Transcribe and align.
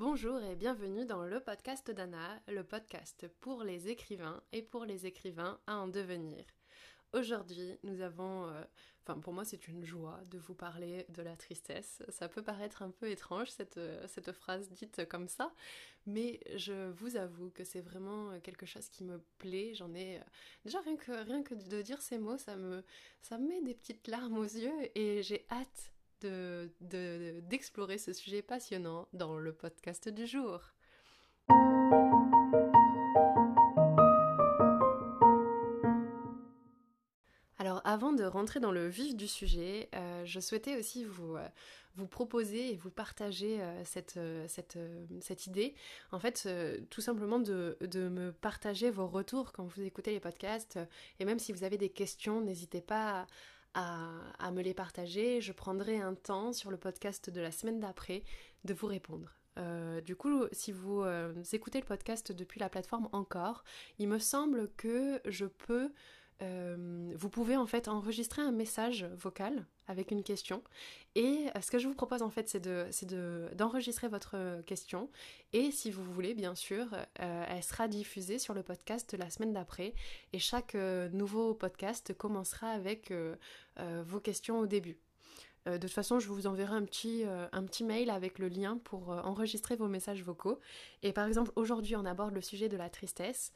Bonjour 0.00 0.42
et 0.42 0.56
bienvenue 0.56 1.04
dans 1.04 1.26
le 1.26 1.40
podcast 1.40 1.90
d'Anna, 1.90 2.40
le 2.48 2.64
podcast 2.64 3.28
pour 3.40 3.64
les 3.64 3.90
écrivains 3.90 4.42
et 4.50 4.62
pour 4.62 4.86
les 4.86 5.04
écrivains 5.04 5.60
à 5.66 5.76
en 5.76 5.88
devenir. 5.88 6.42
Aujourd'hui, 7.12 7.76
nous 7.82 8.00
avons, 8.00 8.46
euh, 8.46 8.62
enfin 9.02 9.20
pour 9.20 9.34
moi 9.34 9.44
c'est 9.44 9.68
une 9.68 9.84
joie 9.84 10.18
de 10.30 10.38
vous 10.38 10.54
parler 10.54 11.04
de 11.10 11.20
la 11.20 11.36
tristesse. 11.36 12.02
Ça 12.08 12.30
peut 12.30 12.40
paraître 12.42 12.80
un 12.80 12.88
peu 12.88 13.10
étrange 13.10 13.50
cette, 13.50 13.76
euh, 13.76 14.32
phrase 14.32 14.70
dite 14.70 15.06
comme 15.06 15.28
ça, 15.28 15.52
mais 16.06 16.40
je 16.56 16.88
vous 16.92 17.16
avoue 17.16 17.50
que 17.50 17.64
c'est 17.64 17.82
vraiment 17.82 18.40
quelque 18.40 18.64
chose 18.64 18.88
qui 18.88 19.04
me 19.04 19.22
plaît. 19.36 19.74
J'en 19.74 19.92
ai 19.92 20.16
euh, 20.16 20.22
déjà 20.64 20.80
rien 20.80 20.96
que, 20.96 21.12
rien 21.12 21.42
que 21.42 21.54
de 21.54 21.82
dire 21.82 22.00
ces 22.00 22.16
mots, 22.16 22.38
ça 22.38 22.56
me 22.56 22.82
met 23.38 23.60
des 23.60 23.74
petites 23.74 24.08
larmes 24.08 24.38
aux 24.38 24.44
yeux 24.44 24.88
et 24.94 25.22
j'ai 25.22 25.44
hâte 25.50 25.92
de, 26.20 26.70
d'explorer 27.48 27.98
ce 27.98 28.12
sujet 28.12 28.42
passionnant 28.42 29.08
dans 29.12 29.36
le 29.36 29.52
podcast 29.52 30.08
du 30.08 30.26
jour. 30.26 30.72
Alors 37.60 37.82
avant 37.84 38.14
de 38.14 38.24
rentrer 38.24 38.58
dans 38.58 38.72
le 38.72 38.88
vif 38.88 39.14
du 39.14 39.28
sujet, 39.28 39.90
euh, 39.94 40.24
je 40.24 40.40
souhaitais 40.40 40.78
aussi 40.78 41.04
vous, 41.04 41.36
euh, 41.36 41.46
vous 41.94 42.06
proposer 42.06 42.72
et 42.72 42.76
vous 42.76 42.90
partager 42.90 43.58
euh, 43.60 43.82
cette, 43.84 45.46
idée. 45.46 45.74
En 46.10 46.18
fait, 46.18 46.48
tout 46.88 47.02
simplement 47.02 47.38
de, 47.38 47.76
de, 47.82 48.08
me 48.08 48.32
partager 48.32 48.90
vos 48.90 49.06
retours 49.06 49.52
quand 49.52 49.64
vous 49.64 49.82
écoutez 49.82 50.10
les 50.10 50.20
podcasts. 50.20 50.78
Et 51.18 51.26
même 51.26 51.38
si 51.38 51.52
vous 51.52 51.62
avez 51.62 51.76
des 51.76 51.90
questions, 51.90 52.40
n'hésitez 52.40 52.80
pas 52.80 53.20
à, 53.20 53.26
à, 53.74 54.50
me 54.52 54.62
les 54.62 54.74
partager. 54.74 55.40
Je 55.40 55.52
prendrai 55.52 55.98
un 55.98 56.14
temps 56.14 56.52
sur 56.52 56.70
le 56.70 56.76
podcast 56.76 57.30
de 57.30 57.40
la 57.40 57.52
semaine 57.52 57.80
d'après 57.80 58.24
de 58.64 58.74
vous 58.74 58.86
répondre. 58.86 59.36
du 60.04 60.16
coup, 60.16 60.44
si 60.52 60.72
vous 60.72 61.04
écoutez 61.52 61.80
le 61.80 61.86
podcast 61.86 62.32
depuis 62.32 62.60
la 62.60 62.68
plateforme 62.68 63.08
Encore, 63.12 63.64
il 63.98 64.08
me 64.08 64.18
semble 64.18 64.70
que 64.76 65.20
je 65.26 65.46
peux 65.46 65.92
euh, 66.42 67.12
vous 67.16 67.28
pouvez 67.28 67.56
en 67.56 67.66
fait 67.66 67.88
enregistrer 67.88 68.42
un 68.42 68.52
message 68.52 69.04
vocal 69.16 69.66
avec 69.88 70.10
une 70.10 70.22
question. 70.22 70.62
Et 71.14 71.46
euh, 71.54 71.60
ce 71.60 71.70
que 71.70 71.78
je 71.78 71.86
vous 71.86 71.94
propose 71.94 72.22
en 72.22 72.30
fait, 72.30 72.48
c'est 72.48 72.64
d'enregistrer 73.56 74.06
de, 74.06 74.12
votre 74.12 74.62
question. 74.62 75.10
Et 75.52 75.70
si 75.70 75.90
vous 75.90 76.04
voulez, 76.04 76.34
bien 76.34 76.54
sûr, 76.54 76.86
euh, 77.20 77.44
elle 77.48 77.62
sera 77.62 77.88
diffusée 77.88 78.38
sur 78.38 78.54
le 78.54 78.62
podcast 78.62 79.14
la 79.18 79.28
semaine 79.28 79.52
d'après. 79.52 79.94
Et 80.32 80.38
chaque 80.38 80.74
nouveau 80.74 81.54
podcast 81.54 82.14
commencera 82.14 82.68
avec 82.68 83.12
vos 83.76 84.20
questions 84.20 84.60
au 84.60 84.66
début. 84.66 84.98
de 85.66 85.78
toute 85.78 85.90
façon, 85.90 86.20
je 86.20 86.28
vous 86.28 86.46
enverrai 86.46 86.74
un 86.74 86.84
petit, 86.84 87.24
un 87.52 87.64
petit 87.64 87.84
mail 87.84 88.10
avec 88.10 88.38
le 88.38 88.48
lien 88.48 88.78
pour 88.78 89.08
enregistrer 89.08 89.76
vos 89.76 89.88
messages 89.88 90.22
vocaux. 90.22 90.60
Et 91.02 91.12
par 91.12 91.26
exemple, 91.26 91.52
aujourd'hui, 91.56 91.96
on 91.96 92.04
aborde 92.04 92.34
le 92.34 92.40
sujet 92.40 92.68
de 92.68 92.76
la 92.76 92.88
tristesse. 92.88 93.52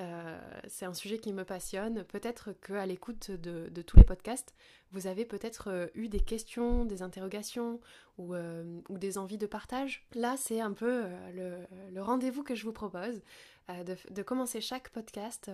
Euh, 0.00 0.38
c'est 0.68 0.86
un 0.86 0.94
sujet 0.94 1.18
qui 1.18 1.32
me 1.32 1.44
passionne. 1.44 2.04
Peut-être 2.04 2.52
qu'à 2.52 2.86
l'écoute 2.86 3.30
de, 3.30 3.82
tous 3.82 3.96
les 3.96 4.04
podcasts, 4.04 4.54
vous 4.92 5.06
avez 5.06 5.24
peut-être 5.24 5.70
euh, 5.70 5.86
eu 5.94 6.08
des 6.08 6.20
questions, 6.20 6.84
des 6.84 7.02
interrogations 7.02 7.80
ou, 8.16 8.34
euh, 8.34 8.80
des 8.90 9.18
envies 9.18 9.38
de 9.38 9.46
partage. 9.46 10.06
Là, 10.14 10.36
c'est 10.36 10.60
un 10.60 10.72
peu 10.72 11.04
le, 11.34 12.00
rendez-vous 12.00 12.42
que 12.42 12.54
je 12.54 12.64
vous 12.64 12.72
propose, 12.72 13.20
de, 13.68 14.22
commencer 14.22 14.60
chaque 14.60 14.88
podcast 14.90 15.50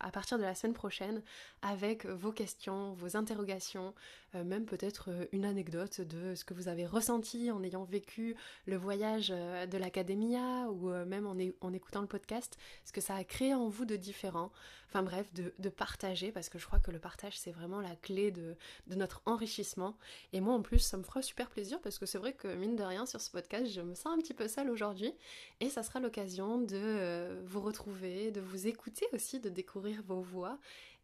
à 0.00 0.10
partir 0.12 0.38
de 0.38 0.44
la 0.44 0.54
semaine 0.54 0.74
prochaine 0.74 1.22
avec 1.62 2.06
vos 2.06 2.30
questions, 2.30 2.92
vos 2.92 3.16
interrogations, 3.16 3.92
même 4.34 4.66
peut-être 4.66 5.10
euh, 5.10 5.26
une 5.32 5.44
anecdote 5.44 6.00
de 6.00 6.34
ce 6.34 6.44
que 6.44 6.54
vous 6.54 6.68
avez 6.68 6.86
ressenti 6.86 7.50
en 7.50 7.62
ayant 7.62 7.84
vécu 7.84 8.36
le 8.66 8.76
voyage 8.76 9.28
euh, 9.30 9.66
de 9.66 9.78
l'académia 9.78 10.68
ou 10.70 10.88
même 11.06 11.26
en, 11.26 11.72
écoutant 11.72 12.00
le 12.00 12.06
podcast, 12.06 12.58
ce 12.84 12.92
que 12.92 13.00
ça 13.00 13.14
a 13.14 13.24
créé 13.24 13.54
en 13.54 13.68
vous 13.68 13.84
de 13.84 13.96
différent? 13.96 14.50
Enfin 14.88 15.02
bref, 15.02 15.26
de, 15.34 15.68
partager 15.68 16.32
parce 16.32 16.48
que 16.48 16.58
je 16.58 16.66
crois 16.66 16.78
que 16.78 16.90
le 16.90 16.98
partage 16.98 17.38
c'est 17.38 17.50
vraiment 17.50 17.80
la 17.80 17.94
clé 17.96 18.30
de, 18.30 18.56
de, 18.86 18.94
notre 18.94 19.22
enrichissement. 19.26 19.96
Et 20.32 20.40
moi 20.40 20.54
en 20.54 20.62
plus 20.62 20.78
ça 20.78 20.96
me 20.96 21.02
fera 21.02 21.22
super 21.22 21.50
plaisir 21.50 21.80
parce 21.80 21.98
que 21.98 22.06
c'est 22.06 22.18
vrai 22.18 22.32
que 22.32 22.48
mine 22.48 22.74
de 22.74 22.82
rien 22.82 23.04
sur 23.04 23.20
ce 23.20 23.30
podcast 23.30 23.70
je 23.70 23.80
me 23.82 23.94
sens 23.94 24.14
un 24.14 24.18
petit 24.18 24.34
peu 24.34 24.48
seule 24.48 24.70
aujourd'hui 24.70 25.12
et 25.60 25.68
ça 25.68 25.82
sera 25.82 26.00
l'occasion 26.00 26.58
de 26.58 27.38
vous 27.44 27.60
retrouver, 27.60 28.30
de 28.30 28.40
vous 28.40 28.66
écouter 28.66 29.06
aussi, 29.12 29.40
de 29.40 29.50
découvrir 29.50 30.02
vos 30.02 30.20
voix 30.20 30.58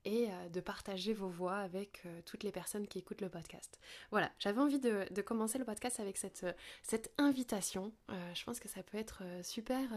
et 0.04 0.28
euh, 0.31 0.48
de 0.48 0.60
partager 0.60 1.12
vos 1.12 1.28
voix 1.28 1.56
avec 1.56 2.03
euh, 2.06 2.20
toutes 2.26 2.42
les 2.42 2.53
personnes 2.53 2.87
qui 2.87 2.98
écoutent 2.98 3.20
le 3.20 3.28
podcast. 3.28 3.78
Voilà, 4.10 4.31
j'avais 4.38 4.60
envie 4.60 4.78
de, 4.78 5.20
commencer 5.22 5.59
le 5.59 5.65
podcast 5.65 6.00
avec 6.00 6.16
cette, 6.16 6.44
euh, 6.44 6.53
cette 6.82 7.12
invitation. 7.19 7.92
je 8.34 8.44
pense 8.44 8.60
que 8.60 8.69
ça 8.69 8.82
peut 8.82 8.98
être 8.98 9.22
super, 9.42 9.88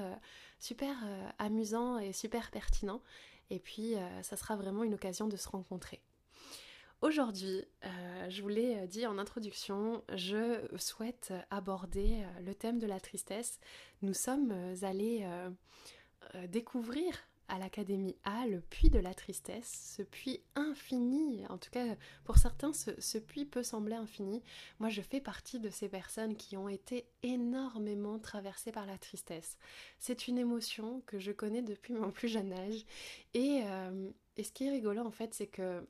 super 0.59 0.95
amusant 1.37 1.97
et 1.99 2.13
super 2.13 2.51
pertinent. 2.51 3.01
Et 3.49 3.59
puis, 3.59 3.95
ça 4.21 4.37
sera 4.37 4.55
vraiment 4.55 4.83
une 4.83 4.93
occasion 4.93 5.27
de 5.27 5.35
se 5.37 5.49
rencontrer. 5.49 6.01
Aujourd'hui, 7.01 7.65
je 8.29 8.41
vous 8.41 8.47
l'ai 8.47 8.87
dit 8.87 9.05
en 9.05 9.17
introduction, 9.17 10.03
je 10.13 10.65
souhaite 10.77 11.33
aborder 11.49 12.25
le 12.41 12.55
thème 12.55 12.79
de 12.79 12.87
la 12.87 12.99
tristesse. 12.99 13.59
Nous 14.01 14.13
sommes 14.13 14.53
allés 14.81 15.27
découvrir 16.47 17.13
à 17.49 17.57
l'Académie 17.59 18.15
A, 18.23 18.45
le 18.47 18.61
puits 18.61 18.89
de 18.89 18.99
la 18.99 19.13
tristesse, 19.13 19.95
ce 19.97 20.03
puits 20.03 20.41
infini, 20.55 21.45
en 21.47 21.57
tout 21.57 21.69
cas 21.69 21.85
pour 22.23 22.37
certains 22.37 22.73
ce, 22.73 23.17
puits 23.17 23.45
peut 23.45 23.63
sembler 23.63 23.95
infini, 23.95 24.43
moi 24.79 24.89
je 24.89 25.01
fais 25.01 25.21
partie 25.21 25.59
de 25.59 25.69
ces 25.69 25.89
personnes 25.89 26.35
qui 26.35 26.57
ont 26.57 26.69
été 26.69 27.05
énormément 27.23 28.19
traversées 28.19 28.71
par 28.71 28.85
la 28.85 28.97
tristesse. 28.97 29.57
C'est 29.99 30.27
une 30.27 30.37
émotion 30.37 31.01
que 31.05 31.19
je 31.19 31.31
connais 31.31 31.61
depuis 31.61 31.93
mon 31.93 32.11
plus 32.11 32.27
jeune 32.27 32.53
âge 32.53 32.85
et, 33.33 33.61
euh, 33.65 34.09
ce 34.37 34.51
qui 34.51 34.67
est 34.67 34.71
rigolo 34.71 35.01
en 35.01 35.11
fait 35.11 35.33
c'est 35.33 35.47
que... 35.47 35.85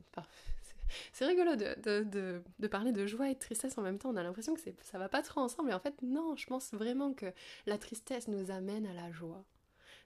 c'est 1.12 1.26
rigolo 1.26 1.56
de, 1.56 2.42
de, 2.60 2.68
parler 2.68 2.92
de 2.92 3.06
joie 3.08 3.30
et 3.30 3.34
de 3.34 3.40
tristesse 3.40 3.78
en 3.78 3.82
même 3.82 3.98
temps. 3.98 4.10
On 4.10 4.16
a 4.16 4.24
l'impression 4.24 4.54
que 4.54 4.62
ça 4.82 4.98
va 4.98 5.10
pas 5.10 5.22
trop 5.22 5.42
ensemble. 5.42 5.72
Et 5.72 5.74
en 5.74 5.80
fait, 5.80 6.02
non, 6.02 6.36
je 6.36 6.46
pense 6.48 6.74
vraiment 6.74 7.14
que 7.14 7.26
la 7.66 7.78
tristesse 7.78 8.28
nous 8.28 8.52
amène 8.52 8.86
à 8.86 8.94
la 8.94 9.12
joie. 9.12 9.44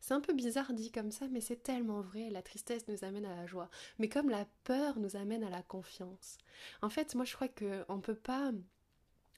C'est 0.02 0.16
un 0.16 0.20
peu 0.20 0.34
bizarre 0.34 0.74
dit 0.74 0.92
comme 0.92 1.12
ça, 1.12 1.28
mais 1.30 1.42
c'est 1.42 1.62
tellement 1.62 2.02
vrai. 2.02 2.32
La 2.32 2.42
tristesse 2.42 2.88
nous 2.88 3.04
amène 3.04 3.26
à 3.26 3.36
la 3.36 3.46
joie. 3.46 3.70
Mais 4.00 4.10
comme 4.10 4.30
la 4.30 4.46
peur 4.64 5.00
nous 5.00 5.16
amène 5.16 5.44
à 5.44 5.50
la 5.52 5.62
confiance. 5.62 6.40
En 6.82 6.90
fait, 6.90 7.14
moi 7.14 7.24
je 7.24 7.36
crois 7.36 7.48
qu'on 7.48 8.02
peut 8.02 8.16
pas. 8.16 8.52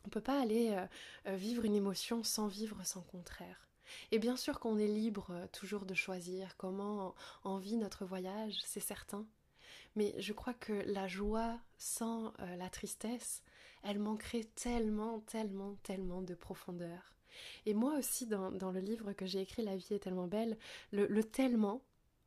On 0.05 0.09
peut 0.09 0.21
pas 0.21 0.41
aller 0.41 0.71
euh, 0.71 0.85
euh, 1.27 1.35
vivre 1.35 1.65
une 1.65 1.75
émotion 1.75 2.23
sans 2.23 2.47
vivre 2.47 2.85
son 2.85 3.01
contraire. 3.01 3.67
Et 4.11 4.19
bien 4.19 4.35
sûr 4.37 4.59
qu'on 4.59 4.77
est 4.77 4.87
libre 4.87 5.27
euh, 5.31 5.47
toujours 5.47 5.85
de 5.85 5.93
choisir 5.93 6.57
comment 6.57 7.13
on 7.43 7.57
vit 7.57 7.77
notre 7.77 8.05
voyage, 8.05 8.59
c'est 8.65 8.79
certain. 8.79 9.25
Mais 9.95 10.15
je 10.17 10.33
crois 10.33 10.53
que 10.53 10.73
la 10.87 11.07
joie 11.07 11.59
sans 11.77 12.33
la 12.57 12.69
tristesse, 12.69 13.43
elle 13.83 13.99
manquerait 13.99 14.47
tellement, 14.55 15.19
tellement, 15.19 15.75
tellement 15.83 16.21
de 16.21 16.33
profondeur. 16.33 17.12
Et 17.65 17.73
moi 17.73 17.97
aussi, 17.97 18.25
dans, 18.25 18.49
le 18.49 18.79
livre 18.79 19.13
que 19.13 19.25
j'ai 19.25 19.41
écrit, 19.41 19.63
La 19.63 19.75
vie 19.75 19.93
est 19.93 19.99
tellement 19.99 20.27
belle, 20.27 20.57
le, 20.91 21.23
tellement, 21.23 21.81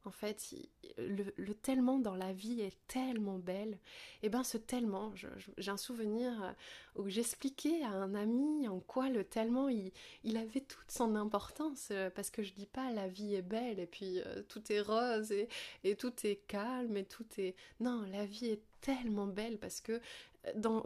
en 0.04 0.10
fait, 0.10 0.54
le, 0.98 1.52
tellement 1.54 1.98
dans 1.98 2.14
la 2.14 2.32
vie 2.32 2.60
est 2.60 2.76
tellement 2.86 3.38
belle. 3.38 3.78
Et 4.22 4.26
eh 4.26 4.28
bien 4.28 4.44
ce 4.44 4.56
tellement, 4.56 5.12
j'ai 5.58 5.70
un 5.70 5.76
souvenir 5.76 6.54
où 6.94 7.08
j'expliquais 7.08 7.82
à 7.82 7.90
un 7.90 8.14
ami 8.14 8.68
en 8.68 8.80
quoi 8.80 9.08
le 9.08 9.24
tellement, 9.24 9.68
il, 9.68 9.92
avait 10.36 10.60
toute 10.60 10.90
son 10.90 11.16
importance, 11.16 11.88
euh, 11.90 12.10
parce 12.10 12.30
que 12.30 12.42
je 12.42 12.52
dis 12.52 12.66
pas 12.66 12.92
la 12.92 13.08
vie 13.08 13.34
est 13.34 13.42
belle 13.42 13.78
et 13.78 13.86
puis 13.86 14.20
euh, 14.20 14.42
tout 14.48 14.72
est 14.72 14.80
rose 14.80 15.32
et, 15.32 15.48
et 15.84 15.96
tout 15.96 16.12
est 16.24 16.36
calme 16.46 16.96
et 16.96 17.04
tout 17.04 17.26
est... 17.38 17.54
Non, 17.80 18.02
la 18.10 18.24
vie 18.24 18.46
est 18.46 18.62
tellement 18.80 19.26
belle 19.26 19.58
parce 19.58 19.80
que 19.80 20.00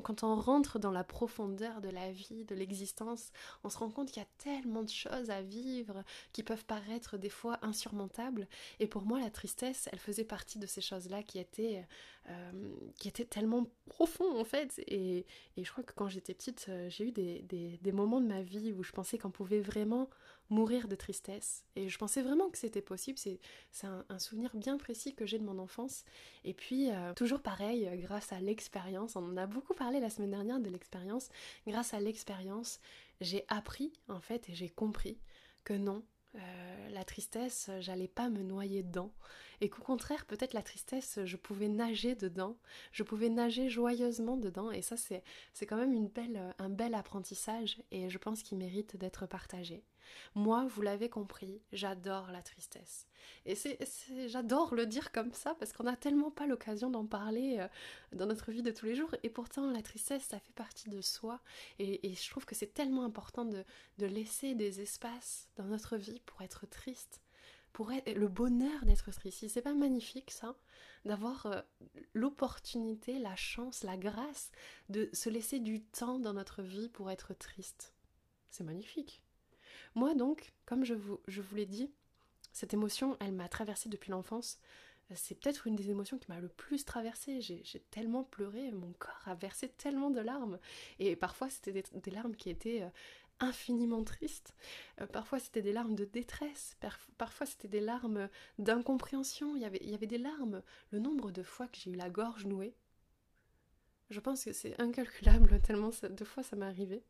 quand 0.03 0.23
on 0.23 0.37
rentre 0.37 0.79
dans 0.79 0.91
la 0.91 1.05
profondeur 1.05 1.81
de 1.81 1.89
la 1.89 2.13
vie, 2.13 2.45
de 2.45 2.55
l'existence, 2.55 3.31
on 3.65 3.71
se 3.71 3.79
rend 3.79 3.91
compte 3.91 4.11
qu'il 4.11 4.23
y 4.23 4.25
a 4.25 4.29
tellement 4.39 4.83
de 4.83 4.89
choses 4.91 5.31
à 5.31 5.43
vivre 5.43 6.03
qui 6.33 6.43
peuvent 6.43 6.65
paraître 6.65 7.19
des 7.19 7.29
fois 7.29 7.59
insurmontables. 7.63 8.49
Et 8.79 8.87
pour 8.87 9.03
moi, 9.03 9.21
la 9.21 9.31
tristesse, 9.31 9.89
elle 9.93 9.99
faisait 9.99 10.25
partie 10.25 10.59
de 10.59 10.67
ces 10.67 10.81
choses-là 10.81 11.23
qui 11.23 11.39
étaient, 11.39 11.87
euh, 12.29 12.53
qui 12.99 13.09
étaient 13.09 13.25
tellement 13.25 13.67
profonds 13.87 14.39
en 14.39 14.45
fait. 14.45 14.81
Et, 14.87 15.27
je 15.57 15.71
crois 15.71 15.85
que 15.85 15.93
quand 15.93 16.09
j'étais 16.09 16.33
petite, 16.33 16.67
euh, 16.69 16.89
j'ai 16.89 17.09
eu 17.09 17.13
des, 17.13 17.43
des 17.43 17.93
moments 17.93 18.21
de 18.21 18.27
ma 18.27 18.43
vie 18.43 18.73
où 18.73 18.83
je 18.83 18.93
pensais 18.93 19.19
qu'on 19.19 19.31
pouvait 19.31 19.61
vraiment 19.61 20.09
mourir 20.51 20.89
de 20.89 20.95
tristesse. 20.95 21.65
Et 21.77 21.89
je 21.89 21.99
pensais 21.99 22.23
vraiment 22.23 22.51
que 22.51 22.59
c'était 22.59 22.83
possible. 22.83 23.19
C'est, 23.19 23.41
un, 23.85 24.19
souvenir 24.19 24.51
bien 24.55 24.77
précis 24.77 25.15
que 25.15 25.25
j'ai 25.25 25.39
de 25.39 25.45
mon 25.45 25.59
enfance. 25.59 26.05
Et 26.45 26.53
puis, 26.53 26.91
euh, 26.91 27.15
toujours 27.15 27.41
pareil, 27.41 27.87
euh, 27.87 27.97
grâce 27.97 28.33
à 28.33 28.41
l'expérience, 28.41 29.17
on 29.17 29.25
en 29.25 29.37
a 29.37 29.47
beaucoup 29.47 29.75
parlé 29.75 30.01
la 30.01 30.11
semaine 30.11 30.33
dernière 30.33 30.61
de 30.61 30.69
l'expérience, 30.69 31.29
grâce 31.67 31.95
à 31.95 32.01
l'expérience, 32.01 32.81
j'ai 33.21 33.45
appris 33.49 33.93
en 34.09 34.21
fait 34.21 34.49
et 34.49 34.55
j'ai 34.55 34.69
compris 34.69 35.19
que 35.65 35.75
non, 35.75 36.03
la 36.93 37.05
tristesse, 37.05 37.71
j'allais 37.81 38.09
pas 38.09 38.29
me 38.29 38.43
noyer 38.43 38.83
dedans, 38.83 39.13
et 39.61 39.69
qu'au 39.69 39.83
contraire, 39.83 40.27
peut-être 40.27 40.55
la 40.55 40.63
tristesse, 40.63 41.19
je 41.25 41.37
pouvais 41.37 41.69
nager 41.69 42.15
dedans, 42.15 42.57
je 42.93 43.03
pouvais 43.03 43.29
nager 43.29 43.69
joyeusement 43.69 44.37
dedans, 44.37 44.71
et 44.71 44.83
ça 44.83 44.97
c'est, 44.97 45.23
c'est 45.53 45.67
quand 45.67 45.77
même 45.77 45.93
une 45.93 46.09
belle, 46.09 46.55
un 46.59 46.69
bel 46.69 46.95
apprentissage, 46.95 47.83
et 47.91 48.09
je 48.09 48.19
pense 48.19 48.43
qu'il 48.43 48.59
mérite 48.59 48.97
d'être 48.97 49.27
partagé. 49.27 49.85
Moi, 50.35 50.67
vous 50.69 50.83
l'avez 50.83 51.09
compris, 51.09 51.61
j'adore 51.73 52.31
la 52.31 52.43
tristesse. 52.43 53.07
Et 53.47 53.55
c'est, 53.55 53.79
j'adore 54.29 54.75
le 54.75 54.87
dire 54.87 55.13
comme 55.13 55.33
ça 55.33 55.55
parce 55.55 55.73
qu'on 55.73 55.85
n'a 55.85 55.97
tellement 55.97 56.31
pas 56.31 56.47
l'occasion 56.47 56.91
d'en 56.91 57.07
parler 57.07 57.59
euh, 57.59 57.69
dans 58.17 58.27
notre 58.27 58.51
vie 58.51 58.63
de 58.63 58.71
tous 58.71 58.87
les 58.87 58.95
jours. 58.95 59.15
Et 59.23 59.31
pourtant, 59.31 59.71
la 59.71 59.83
tristesse, 59.83 60.25
ça 60.25 60.39
fait 60.39 60.53
partie 60.55 60.89
de 60.89 61.01
soi. 61.01 61.41
Et, 61.79 62.15
je 62.15 62.31
trouve 62.31 62.45
que 62.45 62.55
c'est 62.55 62.75
tellement 62.75 63.05
important 63.05 63.45
de, 63.45 63.65
laisser 63.99 64.55
des 64.55 64.81
espaces 64.81 65.49
dans 65.57 65.65
notre 65.65 65.97
vie 65.97 66.21
pour 66.27 66.43
être 66.43 66.67
triste. 66.67 67.21
Pour 67.73 67.93
être, 67.93 68.13
le 68.13 68.29
bonheur 68.29 68.85
d'être 68.85 69.11
triste. 69.13 69.47
C'est 69.49 69.63
pas 69.63 69.75
magnifique 69.75 70.31
ça 70.31 70.57
D'avoir 71.05 71.47
euh, 71.47 71.61
l'opportunité, 72.13 73.19
la 73.19 73.37
chance, 73.37 73.85
la 73.85 73.97
grâce 73.97 74.51
de 74.91 75.09
se 75.15 75.31
laisser 75.31 75.61
du 75.61 75.83
temps 75.83 76.19
dans 76.19 76.35
notre 76.35 76.63
vie 76.63 76.89
pour 76.91 77.11
être 77.11 77.33
triste. 77.33 77.95
C'est 78.51 78.65
magnifique. 78.65 79.23
Moi 79.95 80.15
donc, 80.15 80.53
comme 80.67 80.85
je 80.85 80.95
vous, 80.95 81.21
l'ai 81.55 81.67
dit, 81.67 81.91
cette 82.53 82.75
émotion, 82.75 83.17
elle 83.21 83.33
m'a 83.33 83.49
traversée 83.49 83.89
depuis 83.89 84.11
l'enfance. 84.11 84.59
C'est 85.15 85.35
peut-être 85.35 85.67
une 85.67 85.75
des 85.75 85.91
émotions 85.91 86.19
qui 86.19 86.31
m'a 86.31 86.39
le 86.39 86.49
plus 86.49 86.85
traversée. 86.85 87.41
J'ai 87.41 87.81
tellement 87.91 88.23
pleuré, 88.23 88.71
mon 88.71 88.93
corps 88.99 89.23
a 89.27 89.35
versé 89.35 89.69
tellement 89.69 90.11
de 90.11 90.21
larmes. 90.21 90.59
Et 91.01 91.17
parfois, 91.17 91.51
c'était 91.51 91.73
des, 91.73 92.11
larmes 92.13 92.37
qui 92.37 92.49
étaient 92.49 92.83
euh, 92.83 92.91
infiniment 93.41 94.05
tristes. 94.05 94.55
Euh, 95.01 95.09
parfois, 95.09 95.41
c'était 95.41 95.63
des 95.63 95.73
larmes 95.73 95.97
de 95.97 96.05
détresse. 96.05 96.77
parfois, 97.19 97.47
c'était 97.47 97.67
des 97.67 97.81
larmes 97.81 98.29
d'incompréhension. 98.61 99.57
Il 99.57 99.63
y, 99.63 99.65
avait, 99.65 99.81
il 99.83 99.91
y 99.91 99.95
avait 99.95 100.07
des 100.07 100.19
larmes. 100.19 100.63
Le 100.93 101.01
nombre 101.01 101.33
de 101.33 101.43
fois 101.43 101.67
que 101.67 101.77
j'ai 101.77 101.91
eu 101.91 101.97
la 101.97 102.09
gorge 102.09 102.47
nouée, 102.47 102.77
je 104.11 104.21
pense 104.21 104.45
que 104.45 104.53
c'est 104.53 104.81
incalculable, 104.81 105.61
tellement 105.61 105.91
de 106.03 106.25
fois 106.25 106.43
ça 106.43 106.57
m'est 106.57 106.67
arrivé. 106.67 107.03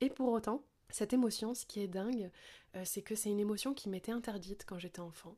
Et 0.00 0.10
pour 0.10 0.28
autant, 0.28 0.62
cette 0.90 1.12
émotion, 1.12 1.54
ce 1.54 1.66
qui 1.66 1.80
est 1.80 1.88
dingue, 1.88 2.30
euh, 2.76 2.82
c'est 2.84 3.02
que 3.02 3.14
c'est 3.14 3.30
une 3.30 3.40
émotion 3.40 3.74
qui 3.74 3.88
m'était 3.88 4.12
interdite 4.12 4.64
quand 4.66 4.78
j'étais 4.78 5.00
enfant. 5.00 5.36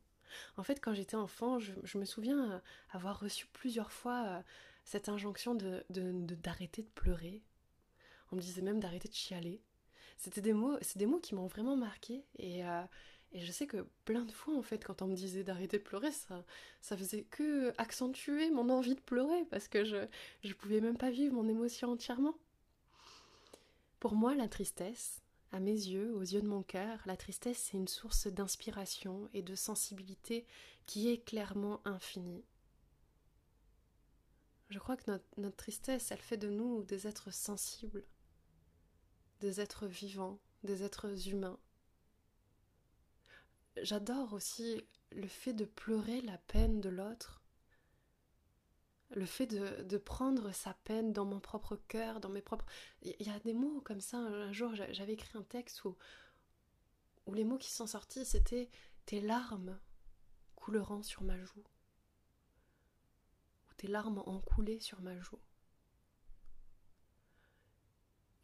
En 0.57 0.63
fait, 0.63 0.81
quand 0.81 0.93
j'étais 0.93 1.17
enfant, 1.17 1.59
je, 1.59 1.99
me 1.99 2.05
souviens 2.05 2.53
euh, 2.53 2.59
avoir 2.91 3.19
reçu 3.19 3.47
plusieurs 3.47 3.93
fois 3.93 4.25
euh, 4.27 4.43
cette 4.85 5.09
injonction 5.09 5.55
de, 5.55 5.85
d'arrêter 5.89 6.83
de, 6.83 6.89
pleurer. 6.89 7.43
On 8.31 8.37
me 8.37 8.41
disait 8.41 8.63
même 8.63 8.81
d'arrêter 8.81 9.09
de 9.09 9.15
chialer. 9.15 9.63
C'était 10.19 10.41
des 10.41 10.53
mots, 10.53 10.77
c'est 10.83 10.99
des 10.99 11.07
mots 11.07 11.21
qui 11.21 11.35
m'ont 11.35 11.47
vraiment 11.47 11.77
marqué 11.77 12.25
et, 12.39 12.63
je 13.35 13.53
sais 13.53 13.67
que 13.67 13.87
plein 14.07 14.25
de 14.25 14.33
fois 14.33 14.57
en 14.57 14.63
fait, 14.63 14.83
quand 14.85 15.03
on 15.03 15.07
me 15.07 15.15
disait 15.15 15.45
d'arrêter 15.45 15.79
de 15.79 15.83
pleurer, 15.83 16.11
ça, 16.11 16.45
ça 16.81 16.97
faisait 16.97 17.23
que 17.25 17.73
accentuer 17.79 18.51
mon 18.51 18.69
envie 18.71 18.95
de 18.95 19.01
pleurer 19.01 19.45
parce 19.51 19.69
que 19.69 19.85
je, 19.85 20.09
je 20.43 20.55
pouvais 20.55 20.81
même 20.81 20.97
pas 20.97 21.11
vivre 21.11 21.35
mon 21.35 21.47
émotion 21.47 21.93
entièrement. 21.93 22.35
Pour 24.01 24.15
moi, 24.15 24.35
la 24.35 24.49
tristesse, 24.49 25.23
à 25.53 25.61
mes 25.61 25.73
yeux, 25.73 26.15
aux 26.15 26.23
yeux 26.23 26.43
de 26.43 26.47
mon 26.47 26.63
cœur, 26.63 27.01
la 27.07 27.17
tristesse 27.17 27.59
c'est 27.59 27.77
une 27.77 27.89
source 27.89 28.27
d'inspiration 28.27 29.29
et 29.33 29.43
de 29.43 29.55
sensibilité 29.55 30.47
qui 30.87 31.11
est 31.11 31.25
clairement 31.25 31.81
infinie. 31.87 32.45
Je 34.71 34.79
crois 34.79 34.97
que 34.97 35.11
notre, 35.39 35.57
tristesse, 35.57 36.11
elle 36.11 36.21
fait 36.21 36.37
de 36.37 36.51
nous 36.51 36.83
des 36.83 37.07
êtres 37.07 37.33
sensibles, 37.33 38.05
des 39.41 39.61
êtres 39.61 39.87
vivants, 39.87 40.39
des 40.63 40.83
êtres 40.83 41.29
humains. 41.29 41.59
J'adore 43.81 44.35
aussi 44.35 44.85
le 45.13 45.27
fait 45.27 45.55
de 45.55 45.65
pleurer 45.65 46.21
la 46.21 46.37
peine 46.37 46.81
de 46.81 46.91
l'autre 46.91 47.38
le 49.11 49.25
fait 49.25 49.47
de, 49.47 49.97
prendre 49.97 50.53
sa 50.53 50.75
peine 50.75 51.13
dans 51.13 51.25
mon 51.25 51.41
propre 51.41 51.77
cœur, 51.89 52.21
dans 52.21 52.29
mes 52.29 52.43
propres... 52.43 52.67
Il 53.03 53.27
y 53.27 53.31
a 53.31 53.39
des 53.41 53.55
mots 53.55 53.81
comme 53.81 54.01
ça, 54.01 54.19
un 54.19 54.53
jour 54.53 54.75
j'avais 54.75 55.15
écrit 55.15 55.37
un 55.39 55.43
texte 55.43 55.85
où, 55.85 55.97
les 57.33 57.45
mots 57.45 57.59
qui 57.59 57.71
sont 57.71 57.87
sortis 57.87 58.25
c'était 58.25 58.71
tes 59.07 59.21
larmes 59.21 59.79
couleront 60.57 61.03
sur 61.03 61.23
ma 61.23 61.39
joue, 61.39 61.65
ou 63.69 63.75
tes 63.77 63.87
larmes 63.87 64.23
ont 64.27 64.41
coulé 64.41 64.81
sur 64.81 65.01
ma 65.01 65.19
joue. 65.19 65.41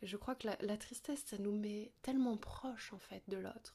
Je 0.02 0.18
crois 0.18 0.34
que 0.34 0.48
la, 0.60 0.76
tristesse, 0.76 1.24
ça 1.24 1.38
nous 1.38 1.58
met 1.58 1.92
tellement 2.02 2.36
proches 2.36 2.92
en 2.92 2.98
fait 2.98 3.22
de 3.28 3.38
l'autre. 3.38 3.74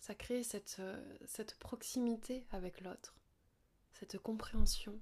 Ça 0.00 0.16
crée 0.16 0.42
cette, 0.42 0.76
euh, 0.80 1.18
cette 1.24 1.56
proximité 1.56 2.46
avec 2.50 2.80
l'autre 2.80 3.15
cette 3.98 4.18
compréhension. 4.18 5.00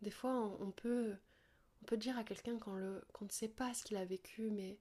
Des 0.00 0.10
fois, 0.10 0.56
on 0.60 0.70
peut, 0.70 1.16
on 1.82 1.84
peut 1.86 1.96
dire 1.96 2.16
à 2.16 2.24
quelqu'un 2.24 2.58
qu'on, 2.58 2.76
ne 2.76 3.28
sait 3.30 3.48
pas 3.48 3.74
ce 3.74 3.84
qu'il 3.84 3.96
a 3.96 4.04
vécu, 4.04 4.50
mais, 4.50 4.78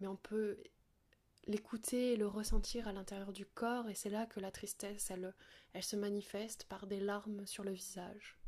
mais 0.00 0.06
on 0.06 0.16
peut 0.16 0.58
l'écouter 1.46 2.12
et 2.12 2.16
le 2.16 2.26
ressentir 2.26 2.88
à 2.88 2.92
l'intérieur 2.92 3.32
du 3.32 3.46
corps, 3.46 3.88
et 3.88 3.94
c'est 3.94 4.10
là 4.10 4.26
que 4.26 4.40
la 4.40 4.50
tristesse, 4.50 5.10
elle, 5.10 5.34
elle 5.72 5.82
se 5.82 5.96
manifeste 5.96 6.64
par 6.64 6.86
des 6.86 7.00
larmes 7.00 7.46
sur 7.46 7.64
le 7.64 7.72
visage. 7.72 8.38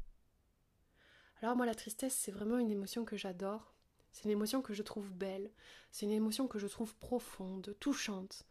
Alors 1.42 1.56
moi, 1.56 1.66
la 1.66 1.74
tristesse, 1.74 2.14
c'est 2.14 2.32
vraiment 2.32 2.58
une 2.58 2.70
émotion 2.70 3.04
que 3.04 3.16
j'adore. 3.16 3.74
C'est 4.12 4.24
une 4.24 4.30
émotion 4.30 4.62
que 4.62 4.72
je 4.72 4.82
trouve 4.82 5.12
belle. 5.12 5.50
C'est 5.90 6.06
une 6.06 6.12
émotion 6.12 6.46
que 6.46 6.58
je 6.58 6.68
trouve 6.68 6.96
profonde, 6.96 7.76
touchante 7.80 8.46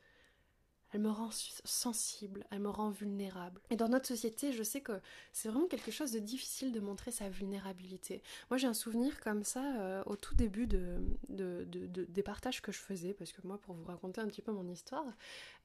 elle 0.94 1.02
me 1.02 1.10
rend 1.10 1.30
sensible, 1.32 2.46
elle 2.52 2.60
me 2.60 2.70
rend 2.70 2.92
vulnérable. 2.92 3.60
Et 3.72 3.76
dans 3.76 3.90
notre 3.90 4.08
société, 4.08 4.54
je 4.54 4.62
sais 4.62 4.82
que 4.82 4.94
c'est 5.32 5.50
vraiment 5.50 5.66
quelque 5.66 5.90
chose 5.90 6.12
de 6.12 6.20
difficile 6.20 6.72
de 6.72 6.80
montrer 6.80 7.10
sa 7.10 7.30
vulnérabilité. 7.30 8.22
Moi, 8.52 8.58
j'ai 8.58 8.68
un 8.68 8.76
souvenir 8.76 9.20
comme 9.20 9.44
ça 9.44 9.64
euh, 9.80 10.04
au 10.06 10.16
tout 10.16 10.36
début 10.36 10.68
de, 10.68 11.00
des 11.28 12.24
partages 12.24 12.62
que 12.62 12.72
je 12.72 12.78
faisais, 12.78 13.14
parce 13.14 13.32
que 13.32 13.42
moi, 13.44 13.58
pour 13.58 13.74
vous 13.74 13.86
raconter 13.86 14.22
un 14.22 14.28
petit 14.28 14.44
peu 14.44 14.52
mon 14.52 14.68
histoire, 14.70 15.06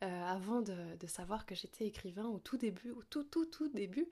euh, 0.02 0.24
avant 0.24 0.62
de, 0.62 0.74
savoir 1.06 1.44
que 1.44 1.54
j'étais 1.54 1.86
écrivain, 1.86 2.24
au 2.24 2.38
tout 2.38 2.56
début, 2.56 2.90
au 2.90 3.02
tout, 3.10 3.24
tout, 3.24 3.44
tout 3.44 3.68
début, 3.68 4.08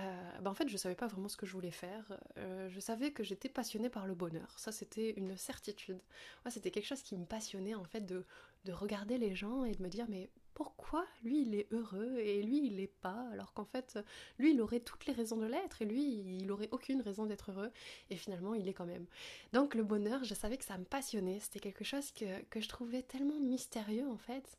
euh, 0.00 0.38
bah, 0.40 0.50
en 0.50 0.54
fait, 0.54 0.68
je 0.68 0.76
savais 0.76 0.96
pas 0.96 1.06
vraiment 1.06 1.28
ce 1.28 1.36
que 1.36 1.46
je 1.46 1.52
voulais 1.52 1.70
faire. 1.70 2.18
je 2.36 2.80
savais 2.80 3.12
que 3.12 3.22
j'étais 3.22 3.48
passionnée 3.48 3.88
par 3.88 4.08
le 4.08 4.14
bonheur. 4.14 4.52
Ça, 4.56 4.72
c'était 4.72 5.12
une 5.12 5.36
certitude. 5.36 6.00
Moi, 6.44 6.50
c'était 6.50 6.72
quelque 6.72 6.86
chose 6.86 7.02
qui 7.02 7.16
me 7.16 7.24
passionnait, 7.24 7.76
en 7.76 7.84
fait, 7.84 8.04
de 8.04 8.24
regarder 8.68 9.16
les 9.16 9.36
gens 9.36 9.64
et 9.64 9.70
de 9.70 9.80
me 9.80 9.88
dire, 9.88 10.06
mais 10.08 10.28
pourquoi 10.56 11.04
lui 11.22 11.42
il 11.42 11.54
est 11.54 11.70
heureux 11.70 12.16
et 12.16 12.42
lui 12.42 12.66
il 12.66 12.76
l'est 12.76 12.86
pas 12.86 13.28
alors 13.30 13.52
qu'en 13.52 13.66
fait 13.66 13.98
lui 14.38 14.54
il 14.54 14.60
aurait 14.62 14.80
toutes 14.80 15.04
les 15.04 15.12
raisons 15.12 15.36
de 15.36 15.44
l'être 15.44 15.82
et 15.82 15.84
lui 15.84 16.38
il 16.40 16.50
aurait 16.50 16.70
aucune 16.72 17.02
raison 17.02 17.26
d'être 17.26 17.50
heureux 17.50 17.70
et 18.08 18.16
finalement 18.16 18.54
il 18.54 18.66
est 18.66 18.72
quand 18.72 18.86
même. 18.86 19.04
Donc 19.52 19.74
le 19.74 19.84
bonheur 19.84 20.24
je 20.24 20.32
savais 20.32 20.56
que 20.56 20.64
ça 20.64 20.78
me 20.78 20.84
passionnait, 20.84 21.40
c'était 21.40 21.60
quelque 21.60 21.84
chose 21.84 22.10
que, 22.10 22.24
je 22.58 22.68
trouvais 22.68 23.02
tellement 23.02 23.38
mystérieux 23.38 24.08
en 24.08 24.16
fait. 24.16 24.58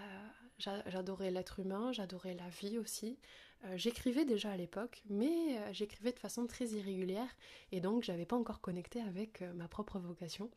Euh, 0.00 0.28
j'adorais 0.58 1.30
l'être 1.30 1.60
humain, 1.60 1.92
j'adorais 1.92 2.34
la 2.34 2.50
vie 2.50 2.76
aussi. 2.76 3.18
Euh, 3.64 3.78
j'écrivais 3.78 4.26
déjà 4.26 4.50
à 4.50 4.56
l'époque, 4.58 5.02
mais 5.08 5.56
euh, 5.56 5.72
j'écrivais 5.72 6.12
de 6.12 6.18
façon 6.18 6.46
très 6.46 6.66
irrégulière 6.66 7.34
et 7.70 7.80
donc 7.80 8.02
j'avais 8.02 8.26
pas 8.26 8.36
encore 8.36 8.60
connecté 8.60 9.00
avec 9.00 9.40
ma 9.54 9.66
propre 9.66 9.98
vocation. 9.98 10.50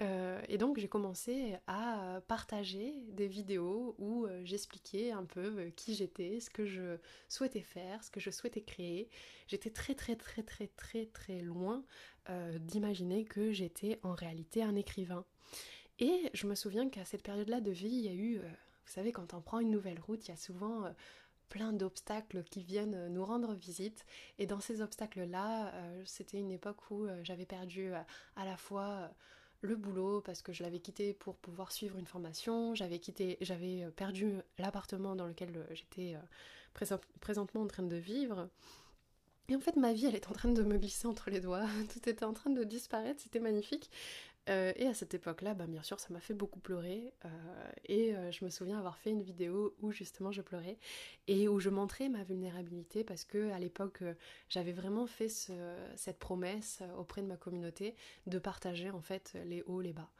Euh, 0.00 0.40
et, 0.48 0.58
donc 0.58 0.78
j'ai 0.78 0.88
commencé 0.88 1.56
à 1.66 2.20
partager 2.28 2.94
des 3.08 3.26
vidéos 3.26 3.94
où 3.98 4.24
euh, 4.24 4.40
j'expliquais 4.44 5.10
un 5.10 5.24
peu 5.24 5.58
euh, 5.58 5.70
qui 5.70 5.94
j'étais, 5.94 6.40
ce 6.40 6.48
que 6.48 6.64
je 6.64 6.96
souhaitais 7.28 7.60
faire, 7.60 8.02
ce 8.02 8.10
que 8.10 8.20
je 8.20 8.30
souhaitais 8.30 8.62
créer. 8.62 9.10
J'étais 9.48 9.70
très 9.70 9.94
très 9.94 10.16
très 10.16 10.42
très 10.42 10.68
très 10.68 11.06
très 11.06 11.40
loin 11.40 11.84
d'imaginer 12.60 13.24
que 13.24 13.50
j'étais 13.50 13.98
en 14.04 14.14
réalité 14.14 14.62
un 14.62 14.76
écrivain. 14.76 15.24
Et 15.98 16.30
je 16.32 16.46
me 16.46 16.54
souviens 16.54 16.88
qu'à 16.88 17.04
cette 17.04 17.24
période-là 17.24 17.60
de 17.60 17.72
vie, 17.72 17.88
il 17.88 18.04
y 18.04 18.08
a 18.08 18.12
eu, 18.12 18.36
vous 18.38 18.92
savez, 18.92 19.10
quand 19.10 19.34
on 19.34 19.40
prend 19.40 19.58
une 19.58 19.72
nouvelle 19.72 19.98
route, 19.98 20.28
il 20.28 20.30
y 20.30 20.34
a 20.34 20.36
souvent 20.36 20.84
plein 21.48 21.72
d'obstacles 21.72 22.44
qui 22.44 22.62
viennent 22.62 23.08
nous 23.08 23.24
rendre 23.24 23.54
visite. 23.54 24.06
Et 24.38 24.46
dans 24.46 24.60
ces 24.60 24.80
obstacles-là, 24.80 25.72
c'était 26.04 26.38
une 26.38 26.52
époque 26.52 26.88
où 26.92 27.08
j'avais 27.24 27.46
perdu 27.46 27.90
à 28.36 28.44
la 28.44 28.56
fois 28.56 29.10
le 29.62 29.76
boulot 29.76 30.20
parce 30.20 30.42
que 30.42 30.52
je 30.52 30.62
l'avais 30.62 30.80
quitté 30.80 31.12
pour 31.12 31.36
pouvoir 31.36 31.72
suivre 31.72 31.98
une 31.98 32.06
formation, 32.06 32.74
j'avais 32.74 32.98
quitté, 32.98 33.36
j'avais 33.40 33.84
euh, 33.84 33.90
perdu 33.90 34.34
l'appartement 34.58 35.14
dans 35.14 35.26
lequel 35.26 35.56
euh, 35.56 35.64
j'étais 35.74 36.14
euh, 36.14 36.96
présentement 37.20 37.62
en 37.62 37.66
train 37.66 37.82
de 37.82 37.96
vivre. 37.96 38.48
Et 39.48 39.56
en 39.56 39.60
fait, 39.60 39.76
ma 39.76 39.92
vie, 39.92 40.06
elle 40.06 40.14
est 40.14 40.28
en 40.28 40.32
train 40.32 40.48
de 40.48 40.62
me 40.62 40.78
glisser 40.78 41.08
entre 41.08 41.28
les 41.28 41.40
doigts. 41.40 41.66
Tout 41.92 42.08
était 42.08 42.24
en 42.24 42.32
train 42.32 42.50
de 42.50 42.62
disparaître, 42.62 43.20
c'était 43.20 43.40
magnifique. 43.40 43.90
Euh, 44.50 44.72
et 44.76 44.86
à 44.86 44.94
cette 44.94 45.14
époque-là, 45.14 45.54
bah, 45.54 45.66
bien 45.66 45.82
sûr, 45.82 46.00
ça 46.00 46.08
m'a 46.10 46.20
fait 46.20 46.34
beaucoup 46.34 46.58
pleurer. 46.58 47.14
Euh, 47.24 47.28
et 47.84 48.16
euh, 48.16 48.32
je 48.32 48.44
me 48.44 48.50
souviens 48.50 48.78
avoir 48.78 48.98
fait 48.98 49.10
une 49.10 49.22
vidéo 49.22 49.76
où 49.80 49.92
justement 49.92 50.32
je 50.32 50.42
pleurais 50.42 50.78
et 51.28 51.48
où 51.48 51.60
je 51.60 51.70
montrais 51.70 52.08
ma 52.08 52.24
vulnérabilité 52.24 53.04
parce 53.04 53.24
que 53.24 53.50
à 53.52 53.58
l'époque, 53.58 54.02
j'avais 54.48 54.72
vraiment 54.72 55.06
fait 55.06 55.28
cette 55.28 56.18
promesse 56.18 56.82
auprès 56.98 57.22
de 57.22 57.26
ma 57.26 57.36
communauté 57.36 57.94
de 58.26 58.38
partager 58.38 58.90
en 58.90 59.00
fait 59.00 59.36
les 59.44 59.62
hauts, 59.62 59.80
les 59.80 59.92
bas. 59.92 60.10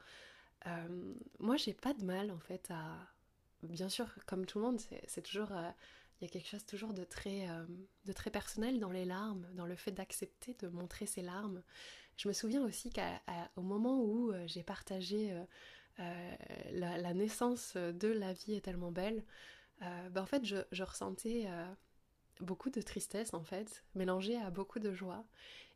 moi, 1.39 1.57
j'ai 1.57 1.73
pas 1.73 1.93
de 1.93 2.05
mal 2.05 2.31
en 2.31 2.39
fait 2.39 2.69
à. 2.71 2.97
Bien 3.63 3.89
sûr, 3.89 4.07
comme 4.25 4.47
tout 4.47 4.57
le 4.57 4.65
monde, 4.65 4.81
c'est 5.05 5.21
toujours 5.21 5.51
il 6.19 6.25
y 6.25 6.27
a 6.27 6.29
quelque 6.29 6.47
chose 6.47 6.65
toujours 6.65 6.93
de 6.93 7.03
très, 7.03 7.47
de 8.05 8.13
très 8.13 8.31
personnel 8.31 8.79
dans 8.79 8.91
les 8.91 9.05
larmes, 9.05 9.45
dans 9.53 9.67
le 9.67 9.75
fait 9.75 9.91
d'accepter 9.91 10.55
de 10.59 10.67
montrer 10.67 11.05
ses 11.05 11.21
larmes. 11.21 11.61
Je 12.21 12.27
me 12.27 12.33
souviens 12.33 12.63
aussi 12.63 12.91
qu'au 12.91 13.63
moment 13.63 13.99
où 13.99 14.31
euh, 14.31 14.43
j'ai 14.45 14.61
partagé 14.61 15.31
euh, 15.31 15.43
euh, 16.01 16.35
la, 16.71 17.15
naissance 17.15 17.75
de 17.75 18.09
La 18.09 18.33
vie 18.33 18.53
est 18.53 18.61
tellement 18.61 18.91
belle, 18.91 19.23
ben 19.79 20.21
en 20.21 20.27
fait 20.27 20.45
je, 20.45 20.83
ressentais 20.83 21.47
beaucoup 22.39 22.69
de 22.69 22.79
tristesse 22.81 23.33
en 23.33 23.43
fait, 23.43 23.83
mélangée 23.95 24.37
à 24.37 24.51
beaucoup 24.51 24.77
de 24.77 24.93
joie. 24.93 25.25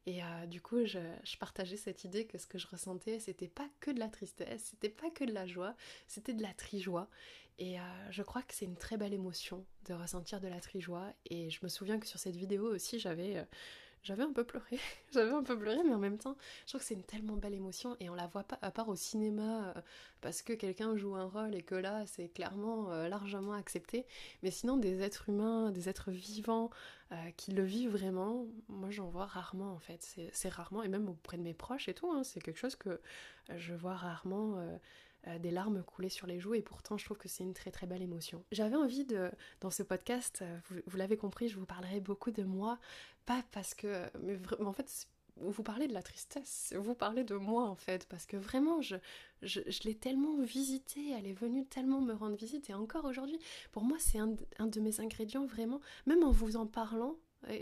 Et 0.05 0.21
du 0.47 0.61
coup, 0.61 0.85
je, 0.85 0.99
partageais 1.39 1.77
cette 1.77 2.03
idée 2.03 2.27
que 2.27 2.37
ce 2.37 2.45
que 2.45 2.59
je 2.59 2.67
ressentais, 2.67 3.19
c'était 3.19 3.47
pas 3.47 3.67
que 3.79 3.89
de 3.89 3.99
la 3.99 4.09
tristesse, 4.09 4.65
c'était 4.69 4.89
pas 4.89 5.09
que 5.09 5.23
de 5.23 5.33
la 5.33 5.47
joie, 5.47 5.75
c'était 6.07 6.35
de 6.35 6.43
la 6.43 6.53
trijoie. 6.53 7.09
Et 7.57 7.77
je 8.11 8.21
crois 8.21 8.43
que 8.43 8.53
c'est 8.53 8.65
une 8.65 8.77
très 8.77 8.97
belle 8.97 9.13
émotion 9.13 9.65
de 9.87 9.95
ressentir 9.95 10.39
de 10.39 10.47
la 10.47 10.59
trijoie. 10.59 11.11
Et 11.25 11.49
je 11.49 11.59
me 11.63 11.67
souviens 11.67 11.99
que 11.99 12.05
sur 12.05 12.19
cette 12.19 12.35
vidéo 12.35 12.71
aussi, 12.71 12.99
j'avais 12.99 13.43
j'avais 14.05 14.23
un 14.23 14.31
peu 14.31 14.43
pleuré. 14.43 14.79
j'avais 15.13 15.31
un 15.31 15.43
peu 15.43 15.57
pleuré, 15.57 15.79
mais 15.83 15.93
en 15.93 15.99
même 15.99 16.17
temps, 16.17 16.37
je 16.65 16.71
trouve 16.71 16.81
que 16.81 16.87
c'est 16.87 16.93
une 16.93 17.03
tellement 17.03 17.35
belle 17.35 17.55
émotion 17.55 17.97
et 17.99 18.09
on 18.09 18.15
la 18.15 18.27
voit 18.27 18.43
pas, 18.43 18.59
à 18.61 18.71
part 18.71 18.87
au 18.87 18.95
cinéma, 18.95 19.73
euh, 19.75 19.81
parce 20.21 20.43
que 20.43 20.53
quelqu'un 20.53 20.95
joue 20.95 21.15
un 21.15 21.25
rôle 21.25 21.55
et 21.55 21.63
que 21.63 21.75
là, 21.75 22.05
c'est 22.05 22.29
clairement 22.29 22.91
euh, 22.91 23.09
largement 23.09 23.53
accepté. 23.53 24.05
Mais 24.43 24.51
sinon, 24.51 24.77
des 24.77 25.01
êtres 25.01 25.29
humains, 25.29 25.71
des 25.71 25.89
êtres 25.89 26.11
vivants 26.11 26.69
euh, 27.11 27.15
qui 27.35 27.51
le 27.51 27.63
vivent 27.63 27.91
vraiment, 27.91 28.45
moi 28.69 28.91
j'en 28.91 29.09
vois 29.09 29.25
rarement 29.25 29.73
en 29.73 29.79
fait. 29.79 30.15
C'est 30.31 30.49
rarement, 30.49 30.83
et 30.83 30.87
même 30.87 31.09
auprès 31.09 31.37
de 31.37 31.43
mes 31.43 31.55
proches 31.55 31.89
et 31.89 31.95
tout, 31.95 32.11
hein, 32.11 32.23
c'est 32.23 32.41
quelque 32.41 32.59
chose 32.59 32.75
que 32.75 33.01
je 33.55 33.73
vois 33.73 33.95
rarement. 33.95 34.55
Des 35.39 35.51
larmes 35.51 35.83
couler 35.83 36.09
sur 36.09 36.27
les 36.27 36.39
joues 36.39 36.53
et 36.53 36.61
pourtant 36.61 36.97
je 36.97 37.05
trouve 37.05 37.17
que 37.17 37.27
c'est 37.27 37.43
une 37.43 37.53
très 37.53 37.71
très 37.71 37.87
belle 37.87 38.01
émotion. 38.01 38.43
J'avais 38.51 38.75
envie 38.75 39.05
de, 39.05 39.31
dans 39.61 39.69
ce 39.69 39.83
podcast, 39.83 40.39
euh, 40.41 40.57
vous, 40.85 40.97
l'avez 40.97 41.17
compris, 41.17 41.47
je 41.47 41.57
vous 41.57 41.65
parlerai 41.65 41.99
beaucoup 41.99 42.31
de 42.31 42.43
moi, 42.43 42.79
pas 43.25 43.43
parce 43.51 43.73
que, 43.73 44.05
mais 44.21 44.37
en 44.59 44.73
fait 44.73 45.07
vous 45.37 45.63
parlez 45.63 45.87
de 45.87 45.93
la 45.93 46.01
tristesse, 46.01 46.73
vous 46.77 46.95
parlez 46.95 47.23
de 47.23 47.35
moi 47.35 47.63
en 47.63 47.75
fait, 47.75 48.05
parce 48.07 48.25
que 48.25 48.37
vraiment, 48.37 48.81
je, 48.81 48.95
je, 49.41 49.59
l'ai 49.83 49.95
tellement 49.95 50.37
visitée, 50.41 51.11
elle 51.11 51.27
est 51.27 51.33
venue 51.33 51.65
tellement 51.65 51.99
me 51.99 52.13
rendre 52.13 52.37
visite, 52.37 52.69
et 52.69 52.73
encore 52.73 53.03
aujourd'hui, 53.03 53.37
pour 53.73 53.83
moi, 53.83 53.97
c'est 53.99 54.17
un, 54.17 54.33
un, 54.59 54.67
de 54.67 54.79
mes 54.79 55.01
ingrédients 55.01 55.45
vraiment, 55.45 55.81
même 56.05 56.23
en 56.23 56.31
vous 56.31 56.55
en 56.55 56.65
parlant, 56.65 57.17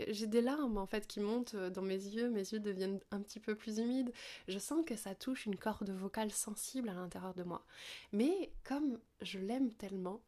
j'ai 0.08 0.26
des 0.26 0.40
larmes 0.40 0.78
en 0.78 0.86
fait 0.86 1.06
qui 1.06 1.20
montent 1.20 1.56
dans 1.56 1.82
mes 1.82 1.94
yeux, 1.94 2.30
mes 2.30 2.52
yeux 2.52 2.60
deviennent 2.60 3.00
un 3.10 3.20
petit 3.20 3.40
peu 3.40 3.54
plus 3.54 3.78
humides. 3.78 4.12
Je 4.48 4.58
sens 4.58 4.84
que 4.86 4.96
ça 4.96 5.14
touche 5.14 5.46
une 5.46 5.56
corde 5.56 5.90
vocale 5.90 6.30
sensible 6.30 6.88
à 6.88 6.94
l'intérieur 6.94 7.34
de 7.34 7.42
moi. 7.42 7.64
Mais 8.12 8.52
comme 8.64 8.98
je 9.20 9.38
l'aime 9.38 9.72
tellement, 9.72 10.22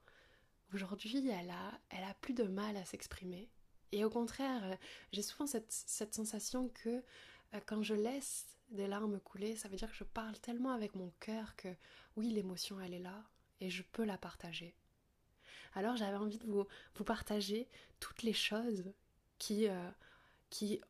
aujourd'hui 0.75 1.29
elle 1.29 1.51
a, 1.51 1.81
elle 1.91 2.05
a 2.05 2.15
plus 2.21 2.35
de 2.35 2.45
mal 2.45 2.77
à 2.77 2.85
s'exprimer. 2.85 3.49
Et 3.93 4.05
au 4.05 4.11
contraire, 4.11 4.79
j'ai 5.13 5.23
souvent 5.23 5.47
cette, 5.47 5.71
cette, 5.71 6.15
sensation 6.15 6.69
que 6.69 7.03
euh, 7.55 7.61
quand 7.67 7.83
je 7.83 7.95
laisse 7.95 8.47
des 8.71 8.89
larmes 8.89 9.21
couler, 9.21 9.57
ça 9.57 9.69
veut 9.69 9.77
dire 9.77 9.91
que 9.91 9.97
je 9.97 10.05
parle 10.05 10.39
tellement 10.41 10.73
avec 10.73 10.95
mon 10.95 11.13
cœur 11.21 11.55
que 11.57 11.69
oui, 12.17 12.31
l'émotion 12.31 12.81
elle 12.81 12.95
est 12.95 12.99
là 12.99 13.25
et 13.61 13.71
je 13.71 13.83
peux 13.83 14.05
la 14.05 14.19
partager. 14.19 14.75
Alors 15.75 15.97
j'avais 15.97 16.17
envie 16.17 16.39
de 16.39 16.47
vous, 16.47 16.67
vous 16.95 17.05
partager 17.05 17.69
toutes 18.01 18.23
les 18.23 18.33
choses 18.33 18.85
qui, 19.38 19.69
euh, 19.69 19.90
qui 20.50 20.81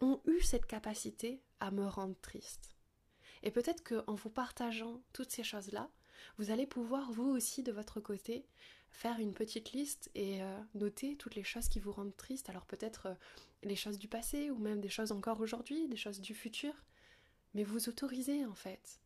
ont 0.00 0.20
eu 0.26 0.40
cette 0.40 0.66
capacité 0.66 1.42
à 1.60 1.70
me 1.70 1.86
rendre 1.86 2.16
triste. 2.20 2.76
Et 3.42 3.50
peut-être 3.50 3.82
qu'en 3.82 4.14
vous 4.14 4.30
partageant 4.30 5.02
toutes 5.12 5.30
ces 5.30 5.44
choses-là, 5.44 5.88
vous 6.38 6.50
allez 6.50 6.66
pouvoir 6.66 7.10
vous 7.12 7.28
aussi 7.28 7.62
de 7.62 7.72
votre 7.72 8.00
côté 8.00 8.46
faire 8.90 9.18
une 9.20 9.32
petite 9.32 9.72
liste 9.72 10.10
et 10.14 10.42
euh, 10.42 10.60
noter 10.74 11.16
toutes 11.16 11.34
les 11.34 11.44
choses 11.44 11.68
qui 11.68 11.78
vous 11.78 11.92
rendent 11.92 12.16
triste. 12.16 12.50
Alors 12.50 12.66
peut-être 12.66 13.06
euh, 13.06 13.14
les 13.62 13.76
choses 13.76 13.98
du 13.98 14.08
passé 14.08 14.50
ou 14.50 14.58
même 14.58 14.80
des 14.80 14.88
choses 14.88 15.12
encore 15.12 15.40
aujourd'hui, 15.40 15.88
des 15.88 15.96
choses 15.96 16.20
du 16.20 16.34
futur. 16.34 16.74
Mais 17.54 17.64
vous 17.64 17.88
autorisez 17.88 18.44
en 18.46 18.54
fait 18.54 19.00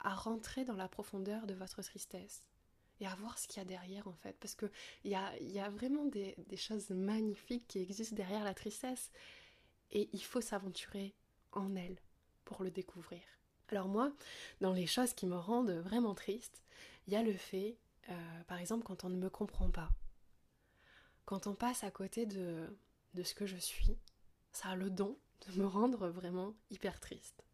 à 0.00 0.14
rentrer 0.14 0.64
dans 0.64 0.76
la 0.76 0.88
profondeur 0.88 1.46
de 1.46 1.54
votre 1.54 1.82
tristesse 1.82 2.42
et 3.00 3.06
à 3.06 3.14
voir 3.16 3.38
ce 3.38 3.46
qu'il 3.46 3.58
y 3.58 3.60
a 3.60 3.64
derrière 3.64 4.06
en 4.08 4.14
fait. 4.14 4.36
Parce 4.40 4.54
qu'il 4.54 4.70
y 5.04 5.14
a, 5.14 5.36
y 5.40 5.58
a 5.58 5.68
vraiment 5.68 6.04
des, 6.04 6.34
des, 6.48 6.56
choses 6.56 6.90
magnifiques 6.90 7.66
qui 7.68 7.80
existent 7.80 8.16
derrière 8.16 8.44
la 8.44 8.54
tristesse 8.54 9.10
et 9.90 10.08
il 10.12 10.22
faut 10.22 10.40
s'aventurer 10.40 11.14
en 11.52 11.74
elle 11.76 11.98
pour 12.44 12.62
le 12.62 12.70
découvrir. 12.70 13.22
Alors 13.68 13.88
moi, 13.88 14.12
dans 14.60 14.72
les 14.72 14.86
choses 14.86 15.12
qui 15.12 15.26
me 15.26 15.36
rendent 15.36 15.70
vraiment 15.70 16.14
triste, 16.14 16.62
il 17.06 17.12
y 17.12 17.16
a 17.16 17.22
le 17.22 17.32
fait, 17.32 17.76
euh, 18.08 18.42
par 18.46 18.58
exemple, 18.58 18.84
quand 18.84 19.04
on 19.04 19.08
ne 19.08 19.16
me 19.16 19.30
comprend 19.30 19.70
pas, 19.70 19.90
quand 21.24 21.46
on 21.46 21.54
passe 21.54 21.82
à 21.82 21.90
côté 21.90 22.26
de, 22.26 22.68
de 23.14 23.22
ce 23.22 23.34
que 23.34 23.46
je 23.46 23.56
suis, 23.56 23.98
ça 24.52 24.70
a 24.70 24.76
le 24.76 24.90
don 24.90 25.18
de 25.46 25.60
me 25.60 25.66
rendre 25.66 26.08
vraiment 26.08 26.54
hyper 26.70 27.00
triste. 27.00 27.44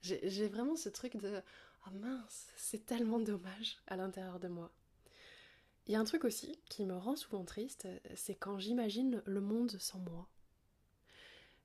J'ai 0.00 0.48
vraiment 0.48 0.74
ce 0.74 0.88
truc 0.88 1.16
de 1.16 1.40
oh 1.86 1.90
mince, 1.90 2.48
c'est 2.56 2.86
tellement 2.86 3.20
dommage 3.20 3.78
à 3.86 3.96
l'intérieur 3.96 4.40
de 4.40 4.48
moi. 4.48 4.72
Il 5.86 5.92
y 5.92 5.96
a 5.96 6.00
un 6.00 6.04
truc 6.04 6.24
aussi 6.24 6.60
qui 6.68 6.84
me 6.84 6.96
rend 6.96 7.16
souvent 7.16 7.44
triste, 7.44 7.88
c'est 8.14 8.36
quand 8.36 8.58
j'imagine 8.58 9.22
le 9.26 9.40
monde 9.40 9.76
sans 9.78 9.98
moi. 9.98 10.28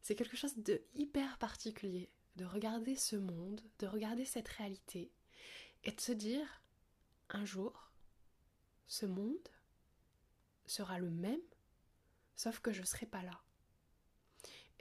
C'est 0.01 0.15
quelque 0.15 0.37
chose 0.37 0.57
de 0.57 0.81
hyper 0.95 1.37
particulier 1.37 2.09
de 2.37 2.45
regarder 2.45 2.95
ce 2.95 3.15
monde, 3.15 3.61
de 3.79 3.87
regarder 3.87 4.23
cette 4.23 4.47
réalité 4.47 5.11
et 5.83 5.91
de 5.91 5.99
se 5.99 6.11
dire 6.11 6.61
un 7.29 7.45
jour, 7.45 7.91
ce 8.85 9.05
monde 9.05 9.49
sera 10.67 10.99
le 10.99 11.09
même, 11.09 11.41
sauf 12.35 12.59
que 12.59 12.71
je 12.71 12.81
ne 12.81 12.85
serai 12.85 13.07
pas 13.07 13.23
là. 13.23 13.41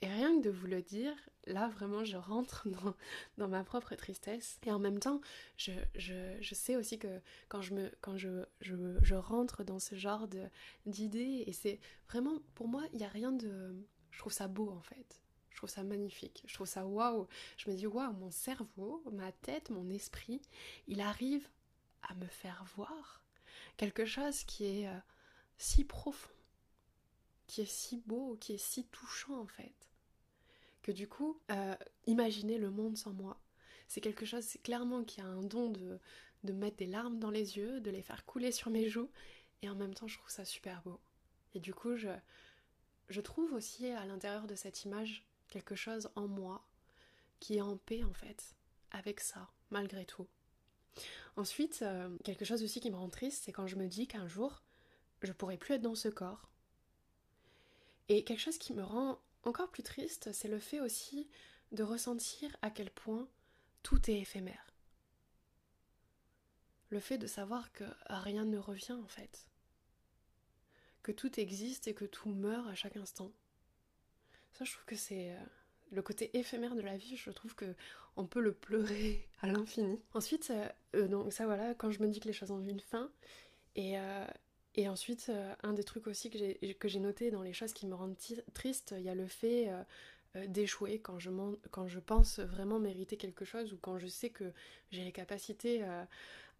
Et 0.01 0.09
rien 0.09 0.39
que 0.39 0.45
de 0.45 0.51
vous 0.51 0.67
le 0.67 0.83
dire, 0.83 1.15
là 1.47 1.69
vraiment 1.69 2.05
je 2.05 2.17
rentre 2.17 2.67
dans, 3.39 3.49
ma 3.49 3.65
propre 3.65 3.95
tristesse. 3.95 4.59
Et 4.67 4.73
en 4.73 4.79
même 4.79 4.99
temps, 4.99 5.21
je, 5.57 5.73
sais 6.53 6.77
aussi 6.77 6.99
que 6.99 7.21
quand 7.49 7.63
je, 7.63 8.45
je, 8.61 9.15
rentre 9.15 9.65
dans 9.65 9.79
ce 9.79 9.95
genre 9.95 10.29
d'idées, 10.85 11.45
et 11.47 11.53
c'est 11.53 11.81
vraiment, 12.09 12.39
pour 12.55 12.69
moi, 12.69 12.83
il 12.93 12.99
n'y 12.99 13.05
a 13.05 13.09
rien 13.09 13.33
de... 13.33 13.75
Je 14.11 14.19
trouve 14.19 14.33
ça 14.33 14.49
beau 14.49 14.71
en 14.71 14.81
fait. 14.81 15.21
Je 15.51 15.57
trouve 15.57 15.71
ça 15.71 15.83
magnifique. 15.83 16.43
Je 16.47 16.53
trouve 16.53 16.67
ça 16.67 16.87
waouh. 16.87 17.27
Je 17.57 17.71
me 17.71 17.77
dis 17.77 17.87
waouh, 17.87 18.13
mon 18.13 18.31
cerveau, 18.31 19.03
ma 19.11 19.33
tête, 19.33 19.71
mon 19.71 19.89
esprit, 19.89 20.43
il 20.87 21.01
arrive 21.01 21.49
à 22.03 22.15
me 22.15 22.27
faire 22.27 22.65
voir 22.77 23.23
quelque 23.77 24.05
chose 24.05 24.45
qui 24.45 24.65
est 24.67 24.89
euh, 24.89 24.99
si 25.59 25.85
profond, 25.85 26.29
qui 27.47 27.63
est 27.63 27.71
si 27.71 28.03
beau, 28.07 28.37
qui 28.41 28.55
est 28.55 28.59
si 28.59 28.85
touchant 28.87 29.39
en 29.39 29.47
fait 29.47 29.75
que 30.83 30.93
du 30.93 31.09
coup, 31.09 31.41
euh, 31.51 31.75
imaginer 32.07 32.59
le 32.59 32.71
monde 32.71 32.97
sans 32.97 33.13
moi, 33.13 33.41
c'est 33.89 34.01
quelque 34.01 34.25
chose, 34.25 34.47
clairement 34.63 35.03
qui 35.03 35.21
a 35.21 35.27
un 35.27 35.43
don 35.43 35.69
de, 35.71 35.99
de 36.45 36.53
mettre 36.53 36.77
des 36.77 36.87
larmes 36.87 37.19
dans 37.19 37.31
les 37.31 37.57
yeux, 37.57 37.81
de 37.81 37.91
les 37.91 38.03
faire 38.03 38.25
couler 38.25 38.53
sur 38.53 38.71
mes 38.71 38.89
joues, 38.89 39.11
et 39.63 39.69
en 39.69 39.75
même 39.75 39.95
temps, 39.95 40.07
je 40.07 40.17
trouve 40.17 40.31
ça 40.31 40.45
super 40.45 40.83
beau. 40.83 41.01
Et 41.55 41.61
du 41.61 41.75
coup, 41.75 41.97
je, 41.97 42.11
je 43.09 43.21
trouve 43.21 43.53
aussi 43.53 43.89
à 43.89 44.05
l'intérieur 44.05 44.47
de 44.47 44.55
cette 44.55 44.85
image 44.85 45.27
quelque 45.49 45.75
chose 45.75 46.09
en 46.15 46.29
moi 46.29 46.65
qui 47.41 47.57
est 47.57 47.63
en 47.63 47.77
paix 47.77 48.05
en 48.05 48.13
fait 48.13 48.55
avec 48.93 49.21
ça, 49.21 49.51
malgré 49.71 50.05
tout. 50.05 50.29
Ensuite, 51.37 51.81
euh, 51.83 52.17
quelque 52.25 52.45
chose 52.45 52.63
aussi 52.63 52.81
qui 52.81 52.91
me 52.91 52.97
rend 52.97 53.09
triste, 53.09 53.43
c'est 53.45 53.53
quand 53.53 53.67
je 53.67 53.77
me 53.77 53.89
dis 53.89 54.07
qu'un 54.07 54.29
jour, 54.29 54.63
je 55.23 55.33
pourrai 55.33 55.57
plus 55.57 55.75
être 55.75 55.83
dans 55.83 55.95
ce 55.95 56.09
corps. 56.09 56.49
Et 58.09 58.25
quelque 58.25 58.41
chose 58.41 58.59
qui 58.59 58.73
me 58.73 58.83
rend 58.83 59.19
encore 59.43 59.71
plus 59.71 59.83
triste, 59.83 60.33
c'est 60.33 60.49
le 60.49 60.59
fait 60.59 60.81
aussi 60.81 61.29
de 61.73 61.83
ressentir 61.83 62.57
à 62.63 62.71
quel 62.71 62.91
point 62.91 63.29
tout 63.83 64.11
est 64.11 64.21
éphémère. 64.21 64.67
Le 66.91 67.01
fait 67.01 67.19
de 67.19 67.27
savoir 67.27 67.73
que 67.73 67.85
rien 68.09 68.45
ne 68.45 68.59
revient 68.59 68.93
en 68.93 69.09
fait. 69.09 69.47
Que 71.03 71.13
tout 71.13 71.39
existe 71.39 71.89
et 71.89 71.95
que 71.95 72.05
tout 72.05 72.31
meurt 72.31 72.69
à 72.69 72.75
chaque 72.75 72.97
instant. 72.97 73.33
Ça, 74.53 74.65
je 74.65 74.73
trouve 74.73 74.87
que 74.87 74.97
c'est 74.97 75.33
euh, 75.33 75.39
le 75.91 76.03
côté 76.03 76.37
éphémère 76.37 76.75
de 76.75 76.81
la 76.81 76.97
vie, 76.97 77.17
je 77.17 77.31
trouve 77.31 77.55
que 77.55 77.75
on 78.17 78.27
peut 78.27 78.41
le 78.41 78.55
pleurer 78.55 79.29
à 79.41 79.47
l'infini. 79.47 80.01
Ensuite, 80.15 80.51
euh, 80.51 80.69
euh, 80.95 81.09
donc 81.09 81.33
ça 81.33 81.45
voilà, 81.45 81.75
quand 81.75 81.91
je 81.91 82.01
me 82.03 82.09
dis 82.09 82.21
que 82.21 82.27
les 82.27 82.33
choses 82.33 82.51
ont 82.51 82.65
une 82.65 82.81
fin, 82.81 83.11
et, 83.75 83.97
et 84.77 84.89
ensuite, 84.89 85.27
euh, 85.31 85.55
un 85.63 85.73
des 85.73 85.85
trucs 85.85 86.07
aussi 86.07 86.31
que 86.31 86.89
j'ai 86.89 87.01
noté 87.01 87.31
dans 87.31 87.43
les 87.43 87.55
choses 87.55 87.73
qui 87.73 87.87
me 87.87 87.95
rendent 87.95 88.17
triste, 88.53 88.95
il 88.97 89.05
y 89.05 89.09
a 89.09 89.15
le 89.15 89.27
fait 89.27 89.69
euh, 89.69 89.83
euh, 90.37 90.47
d'échouer, 90.47 90.99
quand 90.99 91.19
je, 91.19 91.31
quand 91.71 91.89
je 91.89 91.99
pense 91.99 92.41
vraiment 92.41 92.79
mériter 92.79 93.17
quelque 93.17 93.45
chose 93.45 93.73
ou 93.73 93.79
quand 93.79 93.99
je 93.99 94.07
sais 94.07 94.31
que 94.31 94.53
j'ai 94.91 95.05
les 95.05 95.13
capacités 95.13 95.83
euh, 95.83 96.05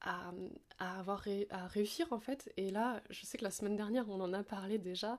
à, 0.01 0.33
avoir 0.79 1.25
à 1.51 1.67
réussir 1.67 2.11
en 2.13 2.21
fait. 2.21 2.51
Et 2.57 2.71
là, 2.71 3.03
je 3.11 3.25
sais 3.27 3.39
que 3.39 3.45
la 3.45 3.51
semaine 3.51 3.77
dernière, 3.77 4.09
on 4.09 4.21
en 4.21 4.33
a 4.33 4.43
parlé 4.43 4.79
déjà. 4.79 5.19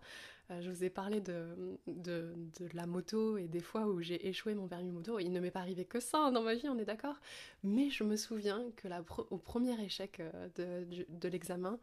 Je 0.62 0.72
vous 0.72 0.86
ai 0.86 0.90
parlé 0.90 1.20
de, 1.20 1.78
de, 1.88 2.34
la 2.74 2.86
moto 2.86 3.38
et 3.38 3.50
des 3.50 3.60
fois 3.60 3.86
où 3.88 4.02
j'ai 4.02 4.30
échoué 4.30 4.56
mon 4.56 4.68
permis 4.68 4.92
moto. 4.92 5.20
Il 5.20 5.34
ne 5.34 5.42
m'est 5.42 5.52
pas 5.52 5.60
arrivé 5.60 5.84
que 5.84 6.00
ça 6.00 6.20
hein, 6.20 6.32
dans 6.32 6.44
ma 6.44 6.54
vie, 6.54 6.70
on 6.70 6.78
est 6.78 6.86
d'accord. 6.86 7.20
Mais 7.64 7.90
je 7.90 8.06
me 8.06 8.16
souviens 8.16 8.64
que 8.78 8.88
au 9.30 9.38
premier 9.38 9.78
échec 9.84 10.22
de, 10.56 10.88
de 11.10 11.28
l'examen, 11.28 11.80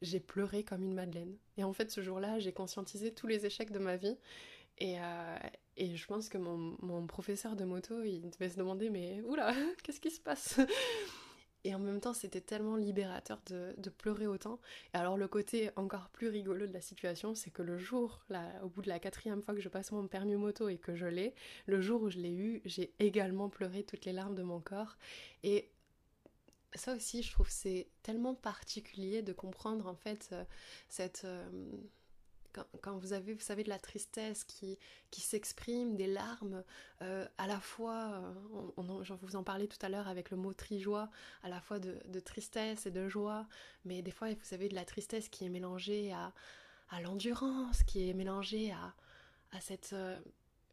j'ai 0.00 0.20
pleuré 0.20 0.64
comme 0.64 0.82
une 0.82 0.94
madeleine. 0.94 1.36
Et 1.56 1.64
en 1.64 1.72
fait, 1.72 1.90
ce 1.90 2.00
jour-là, 2.00 2.38
j'ai 2.38 2.52
conscientisé 2.52 3.12
tous 3.12 3.26
les 3.26 3.46
échecs 3.46 3.70
de 3.70 3.78
ma 3.78 3.96
vie. 3.96 4.16
Et, 4.78 4.98
euh, 4.98 5.36
et 5.76 5.96
je 5.96 6.06
pense 6.06 6.28
que 6.28 6.38
mon, 6.38 6.76
mon, 6.80 7.06
professeur 7.06 7.56
de 7.56 7.64
moto, 7.64 8.02
il 8.02 8.30
devait 8.30 8.48
se 8.48 8.56
demander, 8.56 8.90
mais 8.90 9.20
oula, 9.22 9.52
qu'est-ce 9.82 10.00
qui 10.00 10.10
se 10.10 10.20
passe? 10.20 10.60
Et 11.64 11.74
en 11.76 11.78
même 11.78 12.00
temps, 12.00 12.12
c'était 12.12 12.40
tellement 12.40 12.74
libérateur 12.74 13.40
de, 13.46 13.72
de, 13.78 13.88
pleurer 13.88 14.26
autant. 14.26 14.58
Et 14.94 14.96
alors, 14.96 15.16
le 15.16 15.28
côté 15.28 15.70
encore 15.76 16.08
plus 16.08 16.26
rigolo 16.26 16.66
de 16.66 16.72
la 16.72 16.80
situation, 16.80 17.36
c'est 17.36 17.52
que 17.52 17.62
le 17.62 17.78
jour, 17.78 18.24
là, 18.30 18.50
au 18.64 18.68
bout 18.68 18.82
de 18.82 18.88
la 18.88 18.98
quatrième 18.98 19.42
fois 19.42 19.54
que 19.54 19.60
je 19.60 19.68
passe 19.68 19.92
mon 19.92 20.08
permis 20.08 20.34
moto 20.34 20.68
et 20.68 20.78
que 20.78 20.96
je 20.96 21.06
l'ai, 21.06 21.34
le 21.66 21.80
jour 21.80 22.02
où 22.02 22.10
je 22.10 22.18
l'ai 22.18 22.34
eu, 22.34 22.62
j'ai 22.64 22.92
également 22.98 23.48
pleuré 23.48 23.84
toutes 23.84 24.04
les 24.06 24.12
larmes 24.12 24.34
de 24.34 24.42
mon 24.42 24.58
corps. 24.58 24.96
Et 25.44 25.70
ça 26.74 26.94
aussi, 26.94 27.22
je 27.22 27.32
trouve 27.32 27.48
c'est 27.50 27.88
tellement 28.02 28.34
particulier 28.34 29.22
de 29.22 29.32
comprendre 29.32 29.86
en 29.86 29.94
fait 29.94 30.28
euh, 30.32 30.44
cette 30.88 31.22
euh, 31.24 31.48
quand, 32.82 32.98
vous 32.98 33.14
avez, 33.14 33.32
vous 33.32 33.40
savez, 33.40 33.64
de 33.64 33.70
la 33.70 33.78
tristesse 33.78 34.44
qui, 34.44 34.78
qui 35.10 35.22
s'exprime, 35.22 35.96
des 35.96 36.06
larmes, 36.06 36.62
euh, 37.00 37.26
à 37.38 37.46
la 37.46 37.58
fois, 37.58 38.22
je 39.02 39.14
vous 39.14 39.36
en 39.36 39.42
parlais 39.42 39.66
tout 39.68 39.78
à 39.80 39.88
l'heure 39.88 40.06
avec 40.06 40.30
le 40.30 40.36
mot 40.36 40.52
trijoie, 40.52 41.08
à 41.42 41.48
la 41.48 41.62
fois 41.62 41.78
de, 41.78 41.98
de, 42.08 42.20
tristesse 42.20 42.84
et 42.84 42.90
de 42.90 43.08
joie, 43.08 43.46
mais 43.86 44.02
des 44.02 44.10
fois, 44.10 44.28
vous 44.28 44.36
savez, 44.42 44.68
de 44.68 44.74
la 44.74 44.84
tristesse 44.84 45.30
qui 45.30 45.46
est 45.46 45.48
mélangée 45.48 46.12
à, 46.12 46.34
à 46.90 47.00
l'endurance, 47.00 47.84
qui 47.84 48.10
est 48.10 48.12
mélangée 48.12 48.70
à, 48.72 48.94
à 49.52 49.60
cette, 49.62 49.96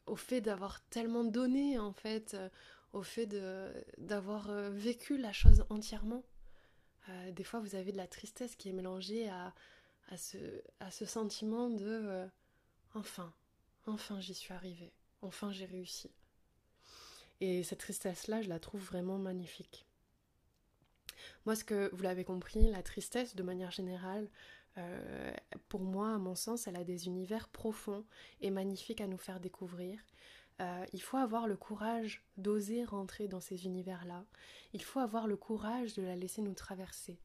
au 0.05 0.17
fait 0.17 0.41
d'avoir 0.41 0.81
tellement 0.89 1.23
donné, 1.23 1.79
en 1.79 1.93
fait, 1.93 2.35
au 2.93 3.03
fait 3.03 3.27
d'avoir 3.97 4.49
euh, 4.49 4.69
vécu 4.69 5.17
la 5.17 5.33
chose 5.33 5.65
entièrement. 5.69 6.23
Euh, 7.09 7.31
des 7.31 7.43
fois, 7.43 7.59
vous 7.59 7.75
avez 7.75 7.91
de 7.91 7.97
la 7.97 8.07
tristesse 8.07 8.55
qui 8.55 8.69
est 8.69 8.73
mélangée 8.73 9.29
à, 9.29 9.53
à, 10.09 10.17
ce, 10.17 10.37
à 10.79 10.91
ce 10.91 11.05
sentiment 11.05 11.69
de 11.69 11.85
euh, 11.85 12.27
enfin, 12.93 13.33
enfin 13.85 14.19
j'y 14.19 14.33
suis 14.33 14.53
arrivée, 14.53 14.93
enfin 15.21 15.51
j'ai 15.51 15.65
réussi. 15.65 16.11
Et 17.41 17.63
cette 17.63 17.79
tristesse-là, 17.79 18.41
je 18.41 18.49
la 18.49 18.59
trouve 18.59 18.83
vraiment 18.83 19.17
magnifique. 19.17 19.85
Moi, 21.45 21.55
ce 21.55 21.63
que 21.63 21.89
vous 21.93 22.03
l'avez 22.03 22.25
compris, 22.25 22.69
la 22.69 22.83
tristesse, 22.83 23.35
de 23.35 23.43
manière 23.43 23.71
générale, 23.71 24.29
pour 25.67 25.81
moi, 25.81 26.13
à 26.13 26.17
mon 26.17 26.35
sens, 26.35 26.67
elle 26.67 26.77
a 26.77 26.85
des 26.85 27.07
univers 27.07 27.49
profonds 27.49 28.05
et 28.39 28.49
magnifiques 28.49 29.01
à 29.01 29.07
nous 29.07 29.17
faire 29.17 29.41
découvrir. 29.41 29.99
Euh, 30.61 30.85
il 30.93 31.01
faut 31.01 31.17
avoir 31.17 31.47
le 31.47 31.55
courage 31.55 32.21
d'oser 32.37 32.83
rentrer 32.83 33.27
dans 33.27 33.39
ces 33.39 33.65
univers-là. 33.65 34.25
Il 34.73 34.83
faut 34.83 34.99
avoir 34.99 35.27
le 35.27 35.37
courage 35.37 35.93
de 35.93 36.01
la 36.01 36.15
laisser 36.15 36.41
nous 36.41 36.53
traverser. 36.53 37.17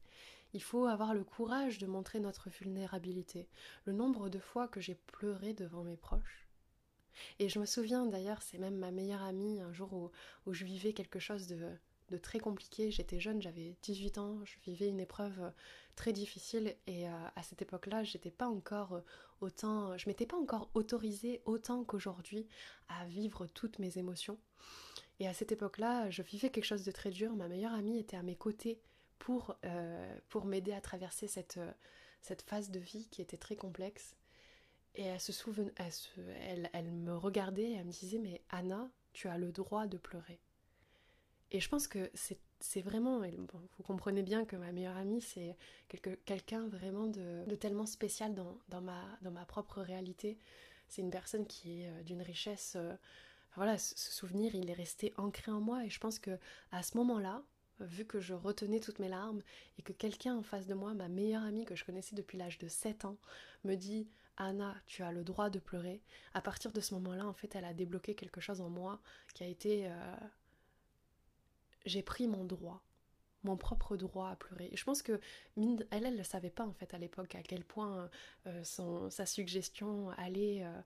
Il 0.53 0.63
faut 0.63 0.85
avoir 0.85 1.13
le 1.13 1.23
courage 1.23 1.79
de 1.79 1.85
montrer 1.85 2.19
notre 2.19 2.49
vulnérabilité. 2.49 3.49
Le 3.83 3.93
nombre 3.93 4.29
de 4.29 4.39
fois 4.39 4.67
que 4.69 4.79
j'ai 4.79 4.95
pleuré 4.95 5.53
devant 5.53 5.83
mes 5.83 5.97
proches. 5.97 6.47
Et 7.39 7.49
je 7.49 7.59
me 7.59 7.65
souviens 7.65 8.05
d'ailleurs, 8.05 8.41
c'est 8.41 8.57
même 8.57 8.77
ma 8.77 8.91
meilleure 8.91 9.23
amie, 9.23 9.61
un 9.61 9.73
jour 9.73 9.93
où, 9.93 10.11
où 10.45 10.53
je 10.53 10.65
vivais 10.65 10.93
quelque 10.93 11.19
chose 11.19 11.47
de, 11.47 11.71
de 12.09 12.17
très 12.17 12.39
compliqué. 12.39 12.91
J'étais 12.91 13.19
jeune, 13.19 13.41
j'avais 13.41 13.75
18 13.81 14.17
ans, 14.17 14.39
je 14.45 14.55
vivais 14.63 14.87
une 14.87 14.99
épreuve 14.99 15.51
très 15.95 16.13
difficile 16.13 16.75
et 16.87 17.07
euh, 17.07 17.11
à 17.35 17.43
cette 17.43 17.61
époque-là, 17.61 18.03
j'étais 18.03 18.31
pas 18.31 18.47
encore 18.47 18.93
euh, 18.93 19.01
autant, 19.41 19.97
je 19.97 20.07
m'étais 20.07 20.25
pas 20.25 20.37
encore 20.37 20.69
autorisée 20.73 21.41
autant 21.45 21.83
qu'aujourd'hui 21.83 22.47
à 22.87 23.05
vivre 23.05 23.47
toutes 23.47 23.79
mes 23.79 23.97
émotions. 23.97 24.37
Et 25.19 25.27
à 25.27 25.33
cette 25.33 25.51
époque-là, 25.51 26.09
je 26.09 26.21
vivais 26.21 26.49
quelque 26.49 26.65
chose 26.65 26.83
de 26.83 26.91
très 26.91 27.09
dur. 27.09 27.33
Ma 27.35 27.47
meilleure 27.47 27.73
amie 27.73 27.99
était 27.99 28.17
à 28.17 28.23
mes 28.23 28.35
côtés 28.35 28.81
pour, 29.17 29.55
pour 30.27 30.43
m'aider 30.43 30.73
à 30.73 30.81
traverser 30.81 31.27
cette, 31.27 31.57
cette 32.21 32.41
phase 32.41 32.69
de 32.69 32.79
vie 32.79 33.07
qui 33.09 33.21
était 33.21 33.37
très 33.37 33.55
complexe. 33.55 34.17
Et 34.95 35.03
elle 35.03 35.19
se 35.21 35.31
souvenait, 35.31 35.73
elle, 36.41 36.69
elle 36.73 36.91
me 36.91 37.15
regardait 37.15 37.71
et 37.71 37.73
elle 37.75 37.85
me 37.85 37.91
disait 37.91 38.19
Mais 38.19 38.41
Anna, 38.49 38.89
tu 39.13 39.27
as 39.27 39.37
le 39.37 39.51
droit 39.51 39.87
de 39.87 39.97
pleurer. 39.97 40.41
Et 41.51 41.59
je 41.59 41.69
pense 41.69 41.87
que 41.87 42.09
c'est 42.13 42.39
vraiment, 42.81 43.19
vous 43.19 43.83
comprenez 43.83 44.23
bien 44.23 44.45
que 44.45 44.55
ma 44.55 44.71
meilleure 44.71 44.97
amie, 44.97 45.21
c'est 45.21 45.55
quelqu'un 46.25 46.67
vraiment 46.67 47.07
de, 47.07 47.55
tellement 47.55 47.85
spécial 47.85 48.33
dans, 48.33 48.57
dans, 48.69 48.81
ma, 48.81 49.03
dans 49.21 49.31
ma 49.31 49.45
propre 49.45 49.81
réalité. 49.81 50.37
C'est 50.87 51.01
une 51.01 51.11
personne 51.11 51.45
qui 51.45 51.81
est 51.81 51.89
euh, 51.89 52.03
d'une 52.03 52.21
richesse. 52.21 52.73
Euh, 52.75 52.93
voilà, 53.55 53.77
ce, 53.77 53.95
souvenir, 53.95 54.53
il 54.55 54.69
est 54.69 54.73
resté 54.73 55.13
ancré 55.17 55.51
en 55.51 55.59
moi. 55.59 55.85
Et 55.85 55.89
je 55.89 55.99
pense 55.99 56.19
que 56.19 56.37
à 56.71 56.83
ce 56.83 56.97
moment-là, 56.97 57.43
vu 57.79 58.05
que 58.05 58.19
je 58.19 58.33
retenais 58.33 58.79
toutes 58.79 58.99
mes 58.99 59.09
larmes 59.09 59.41
et 59.77 59.81
que 59.81 59.93
quelqu'un 59.93 60.35
en 60.35 60.43
face 60.43 60.67
de 60.67 60.73
moi, 60.73 60.93
ma 60.93 61.07
meilleure 61.07 61.43
amie 61.43 61.65
que 61.65 61.75
je 61.75 61.85
connaissais 61.85 62.15
depuis 62.15 62.37
l'âge 62.37 62.57
de 62.57 62.67
7 62.67 63.05
ans, 63.05 63.17
me 63.63 63.75
dit 63.75 64.07
Anna, 64.37 64.75
tu 64.85 65.03
as 65.03 65.11
le 65.11 65.23
droit 65.23 65.49
de 65.49 65.59
pleurer. 65.59 66.01
À 66.33 66.41
partir 66.41 66.71
de 66.71 66.81
ce 66.81 66.93
moment-là, 66.95 67.25
en 67.25 67.33
fait, 67.33 67.55
elle 67.55 67.65
a 67.65 67.73
débloqué 67.73 68.15
quelque 68.15 68.41
chose 68.41 68.61
en 68.61 68.69
moi 68.69 69.01
qui 69.33 69.43
a 69.43 69.47
été 69.47 69.87
euh, 69.87 70.15
j'ai 71.85 72.01
pris 72.01 72.27
mon 72.27 72.43
droit, 72.43 72.83
mon 73.43 73.57
propre 73.57 73.97
droit 73.97 74.29
à 74.29 74.35
pleurer. 74.35 74.69
Et 74.71 74.77
je 74.77 74.83
pense 74.83 75.01
que 75.01 75.19
elle, 75.57 76.05
elle 76.05 76.15
ne 76.15 76.23
savait 76.23 76.49
pas 76.49 76.65
en 76.65 76.73
fait 76.73 76.93
à 76.93 76.97
l'époque 76.97 77.35
à 77.35 77.43
quel 77.43 77.63
point 77.63 78.09
euh, 78.47 78.63
son, 78.63 79.09
sa 79.09 79.25
suggestion 79.25 80.09
allait, 80.17 80.63
euh, 80.63 80.81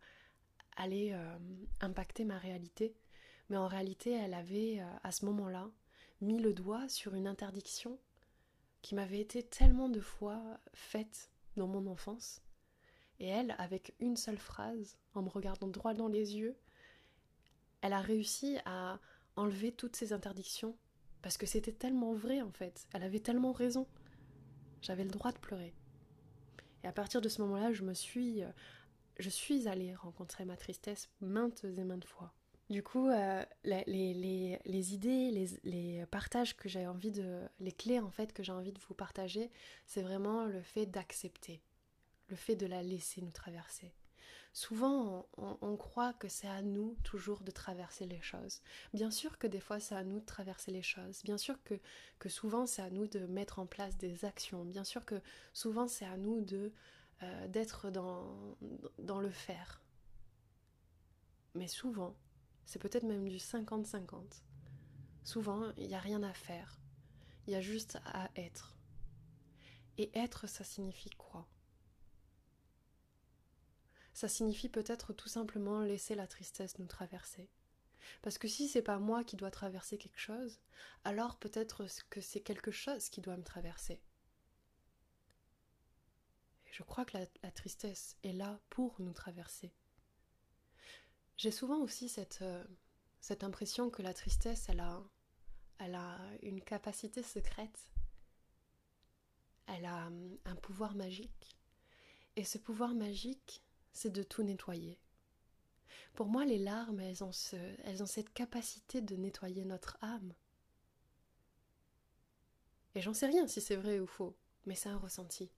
allait 0.77 1.13
euh, 1.13 1.37
impacter 1.81 2.25
ma 2.25 2.37
réalité. 2.37 2.95
Mais 3.49 3.57
en 3.57 3.67
réalité, 3.67 4.11
elle 4.11 4.35
avait 4.35 4.79
à 5.01 5.11
ce 5.11 5.25
moment-là 5.25 5.71
mis 6.21 6.39
le 6.39 6.53
doigt 6.53 6.87
sur 6.87 7.15
une 7.15 7.25
interdiction 7.25 7.97
qui 8.83 8.93
m'avait 8.93 9.19
été 9.19 9.41
tellement 9.41 9.89
de 9.89 9.99
fois 9.99 10.39
faite 10.75 11.31
dans 11.57 11.65
mon 11.65 11.87
enfance. 11.87 12.43
Et 13.19 13.27
elle, 13.27 13.55
avec 13.57 13.95
une 13.99 14.17
seule 14.17 14.37
phrase, 14.37 14.99
en 15.15 15.23
me 15.23 15.29
regardant 15.29 15.67
droit 15.67 15.95
dans 15.95 16.07
les 16.07 16.37
yeux, 16.37 16.55
elle 17.81 17.93
a 17.93 18.01
réussi 18.01 18.57
à 18.65 18.99
enlever 19.35 19.71
toutes 19.71 19.95
ces 19.95 20.13
interdictions 20.13 20.77
parce 21.21 21.37
que 21.37 21.45
c'était 21.45 21.71
tellement 21.71 22.13
vrai 22.13 22.41
en 22.41 22.51
fait. 22.51 22.87
Elle 22.93 23.03
avait 23.03 23.19
tellement 23.19 23.51
raison. 23.51 23.87
J'avais 24.81 25.03
le 25.03 25.09
droit 25.09 25.31
de 25.31 25.37
pleurer. 25.37 25.73
Et 26.83 26.87
à 26.87 26.91
partir 26.91 27.21
de 27.21 27.29
ce 27.29 27.41
moment-là, 27.41 27.73
je 27.73 27.83
me 27.83 27.93
suis, 27.93 28.43
euh, 28.43 28.49
je 29.17 29.29
suis 29.29 29.67
allée 29.67 29.93
rencontrer 29.95 30.45
ma 30.45 30.55
tristesse 30.55 31.09
maintes 31.19 31.65
et 31.65 31.83
maintes 31.83 32.05
fois. 32.05 32.33
Du 32.69 32.83
coup, 32.83 33.09
euh, 33.09 33.43
les, 33.63 34.93
idées, 34.93 35.49
les 35.63 36.05
partages 36.05 36.55
que 36.55 36.69
j'ai 36.69 36.85
envie 36.85 37.11
de, 37.11 37.41
les 37.59 37.71
clés 37.71 37.99
en 37.99 38.11
fait 38.11 38.31
que 38.31 38.43
j'ai 38.43 38.51
envie 38.51 38.71
de 38.71 38.79
vous 38.87 38.93
partager, 38.93 39.49
c'est 39.87 40.03
vraiment 40.03 40.45
le 40.45 40.61
fait 40.61 40.85
d'accepter, 40.85 41.61
le 42.27 42.35
fait 42.35 42.55
de 42.55 42.67
la 42.67 42.83
laisser 42.83 43.21
nous 43.21 43.31
traverser. 43.31 43.91
Souvent, 44.51 45.27
on, 45.37 45.77
croit 45.77 46.13
que 46.13 46.27
c'est 46.27 46.47
à 46.47 46.61
nous 46.61 46.97
toujours 47.03 47.41
de 47.41 47.51
traverser 47.51 48.05
les 48.05 48.21
choses. 48.21 48.61
Bien 48.93 49.11
sûr 49.11 49.37
que 49.37 49.45
des 49.47 49.59
fois, 49.59 49.79
c'est 49.79 49.95
à 49.95 50.03
nous 50.03 50.19
de 50.19 50.25
traverser 50.25 50.71
les 50.71 50.81
choses. 50.81 51.21
Bien 51.23 51.37
sûr 51.37 51.61
que, 51.63 51.75
que 52.17 52.29
souvent, 52.29 52.65
c'est 52.65 52.81
à 52.81 52.89
nous 52.89 53.07
de 53.07 53.19
mettre 53.27 53.59
en 53.59 53.67
place 53.67 53.95
des 53.97 54.25
actions. 54.25 54.65
Bien 54.65 54.83
sûr 54.83 55.05
que 55.05 55.21
souvent, 55.53 55.87
c'est 55.87 56.05
à 56.05 56.17
nous 56.17 56.41
de 56.41 56.73
euh, 57.21 57.47
d'être 57.47 57.91
dans, 57.91 58.55
dans 58.97 59.19
le 59.19 59.29
faire. 59.29 59.81
Mais 61.53 61.67
souvent, 61.67 62.15
c'est 62.65 62.79
peut-être 62.79 63.03
même 63.03 63.27
du 63.27 63.37
50-50. 63.37 64.41
Souvent, 65.23 65.73
il 65.77 65.87
n'y 65.87 65.95
a 65.95 65.99
rien 65.99 66.23
à 66.23 66.33
faire. 66.33 66.79
Il 67.45 67.53
y 67.53 67.55
a 67.55 67.61
juste 67.61 67.99
à 68.05 68.29
être. 68.35 68.77
Et 69.97 70.17
être, 70.17 70.47
ça 70.47 70.63
signifie 70.63 71.09
quoi? 71.09 71.45
Ça 74.19 74.27
signifie 74.27 74.67
peut-être 74.67 75.13
tout 75.13 75.29
simplement 75.29 75.79
laisser 75.79 76.13
la 76.13 76.27
tristesse 76.27 76.77
nous 76.77 76.87
traverser. 76.87 77.49
Parce 78.21 78.37
que 78.37 78.49
si 78.49 78.67
c'est 78.67 78.81
pas 78.81 78.99
moi 78.99 79.23
qui 79.23 79.37
dois 79.37 79.49
traverser 79.49 79.97
quelque 79.97 80.19
chose, 80.19 80.59
alors 81.05 81.39
peut-être 81.39 81.85
que 82.09 82.19
c'est 82.19 82.41
quelque 82.41 82.69
chose 82.69 83.07
qui 83.07 83.21
doit 83.21 83.37
me 83.37 83.45
traverser. 83.45 84.01
Et 86.65 86.73
je 86.73 86.83
crois 86.83 87.05
que 87.05 87.17
la, 87.17 87.51
tristesse 87.51 88.17
est 88.23 88.33
là 88.33 88.59
pour 88.69 88.99
nous 88.99 89.13
traverser. 89.13 89.73
J'ai 91.37 91.51
souvent 91.51 91.79
aussi 91.79 92.09
cette, 92.09 92.41
euh, 92.41 92.65
cette 93.21 93.45
impression 93.45 93.89
que 93.89 94.01
la 94.01 94.13
tristesse, 94.13 94.67
elle 94.67 94.81
a, 94.81 95.01
elle 95.77 95.95
a 95.95 96.19
une 96.41 96.59
capacité 96.59 97.23
secrète. 97.23 97.89
Elle 99.67 99.85
a 99.85 100.07
hum, 100.07 100.37
un 100.43 100.55
pouvoir 100.57 100.93
magique. 100.93 101.57
Et 102.35 102.43
ce 102.43 102.57
pouvoir 102.57 102.93
magique, 102.93 103.63
c'est 103.93 104.11
de 104.11 104.23
tout 104.23 104.43
nettoyer. 104.43 104.99
Pour 106.13 106.27
moi, 106.27 106.45
les 106.45 106.57
larmes, 106.57 106.99
elles 106.99 107.23
ont, 107.23 107.31
elles 107.83 108.03
ont 108.03 108.07
cette 108.07 108.33
capacité 108.33 109.01
de 109.01 109.15
nettoyer 109.15 109.65
notre 109.65 109.97
âme. 110.01 110.33
Et 112.95 113.01
j'en 113.01 113.13
sais 113.13 113.27
rien 113.27 113.47
si 113.47 113.61
c'est 113.61 113.75
vrai 113.75 113.99
ou 113.99 114.07
faux, 114.07 114.35
mais 114.65 114.75
c'est 114.75 114.89
un 114.89 114.97
ressenti. 114.97 115.49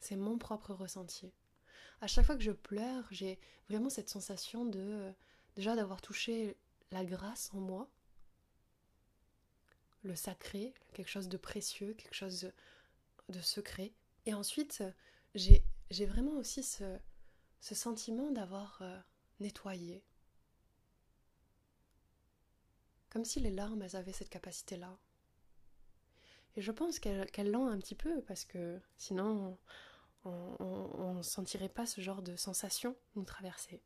C'est 0.00 0.16
mon 0.16 0.38
propre 0.38 0.72
ressenti. 0.72 1.32
À 2.00 2.06
chaque 2.06 2.24
fois 2.24 2.36
que 2.36 2.42
je 2.42 2.52
pleure, 2.52 3.06
j'ai 3.10 3.38
vraiment 3.68 3.90
cette 3.90 4.08
sensation 4.08 4.64
de 4.64 5.12
déjà 5.56 5.76
d'avoir 5.76 6.00
touché 6.00 6.56
la 6.90 7.04
grâce 7.04 7.50
en 7.52 7.60
moi, 7.60 7.88
le 10.02 10.16
sacré, 10.16 10.72
quelque 10.94 11.10
chose 11.10 11.28
de 11.28 11.36
précieux, 11.36 11.92
quelque 11.94 12.14
chose 12.14 12.50
de 13.28 13.40
secret. 13.40 13.92
Et 14.24 14.32
ensuite, 14.32 14.82
j'ai 15.34 15.62
vraiment 16.06 16.36
aussi 16.36 16.62
ce, 16.62 16.98
sentiment 17.60 18.30
d'avoir 18.30 18.78
euh, 18.82 18.98
nettoyé. 19.40 20.02
Comme 23.10 23.24
si 23.24 23.40
les 23.40 23.50
larmes, 23.50 23.86
avaient 23.92 24.12
cette 24.12 24.30
capacité-là. 24.30 24.96
Et 26.56 26.62
je 26.62 26.72
pense 26.72 26.98
qu'elles 26.98 27.50
l'ont 27.50 27.66
un 27.66 27.78
petit 27.78 27.94
peu, 27.94 28.22
parce 28.22 28.44
que 28.44 28.80
sinon, 28.96 29.58
on 30.24 31.14
ne 31.14 31.22
sentirait 31.22 31.68
pas 31.68 31.86
ce 31.86 32.00
genre 32.00 32.22
de 32.22 32.36
sensation 32.36 32.96
nous 33.16 33.24
traverser. 33.24 33.82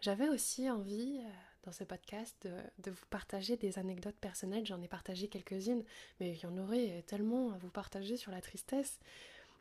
J'avais 0.00 0.28
aussi 0.28 0.70
envie, 0.70 1.20
euh, 1.24 1.30
dans 1.64 1.72
ce 1.72 1.82
podcast, 1.82 2.48
de, 2.78 2.90
vous 2.90 3.06
partager 3.10 3.56
des 3.56 3.78
anecdotes 3.78 4.16
personnelles. 4.16 4.64
J'en 4.64 4.80
ai 4.80 4.86
partagé 4.86 5.28
quelques-unes, 5.28 5.82
mais 6.20 6.34
il 6.34 6.38
y 6.38 6.46
en 6.46 6.56
aurait 6.56 7.02
tellement 7.06 7.50
à 7.52 7.58
vous 7.58 7.70
partager 7.70 8.16
sur 8.16 8.30
la 8.30 8.40
tristesse. 8.40 9.00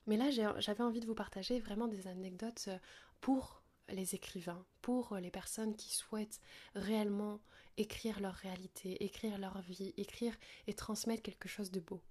Mais 0.07 0.17
là, 0.17 0.31
j'avais 0.31 0.83
envie 0.83 1.01
de 1.01 1.05
vous 1.05 1.15
partager 1.15 1.59
vraiment 1.59 1.87
des 1.87 2.07
anecdotes 2.07 2.65
euh, 2.69 2.77
pour 3.21 3.61
les 3.89 4.15
écrivains, 4.15 4.65
pour 4.81 5.15
les 5.15 5.31
personnes 5.31 5.75
qui 5.75 5.93
souhaitent 5.93 6.41
réellement 6.75 7.39
écrire 7.77 8.19
leur 8.19 8.33
réalité, 8.33 9.03
écrire 9.03 9.37
leur 9.37 9.61
vie, 9.61 9.93
écrire 9.97 10.35
et 10.65 10.73
transmettre 10.73 11.23
quelque 11.23 11.47
chose 11.47 11.71
de 11.71 11.79
beau. 11.79 12.01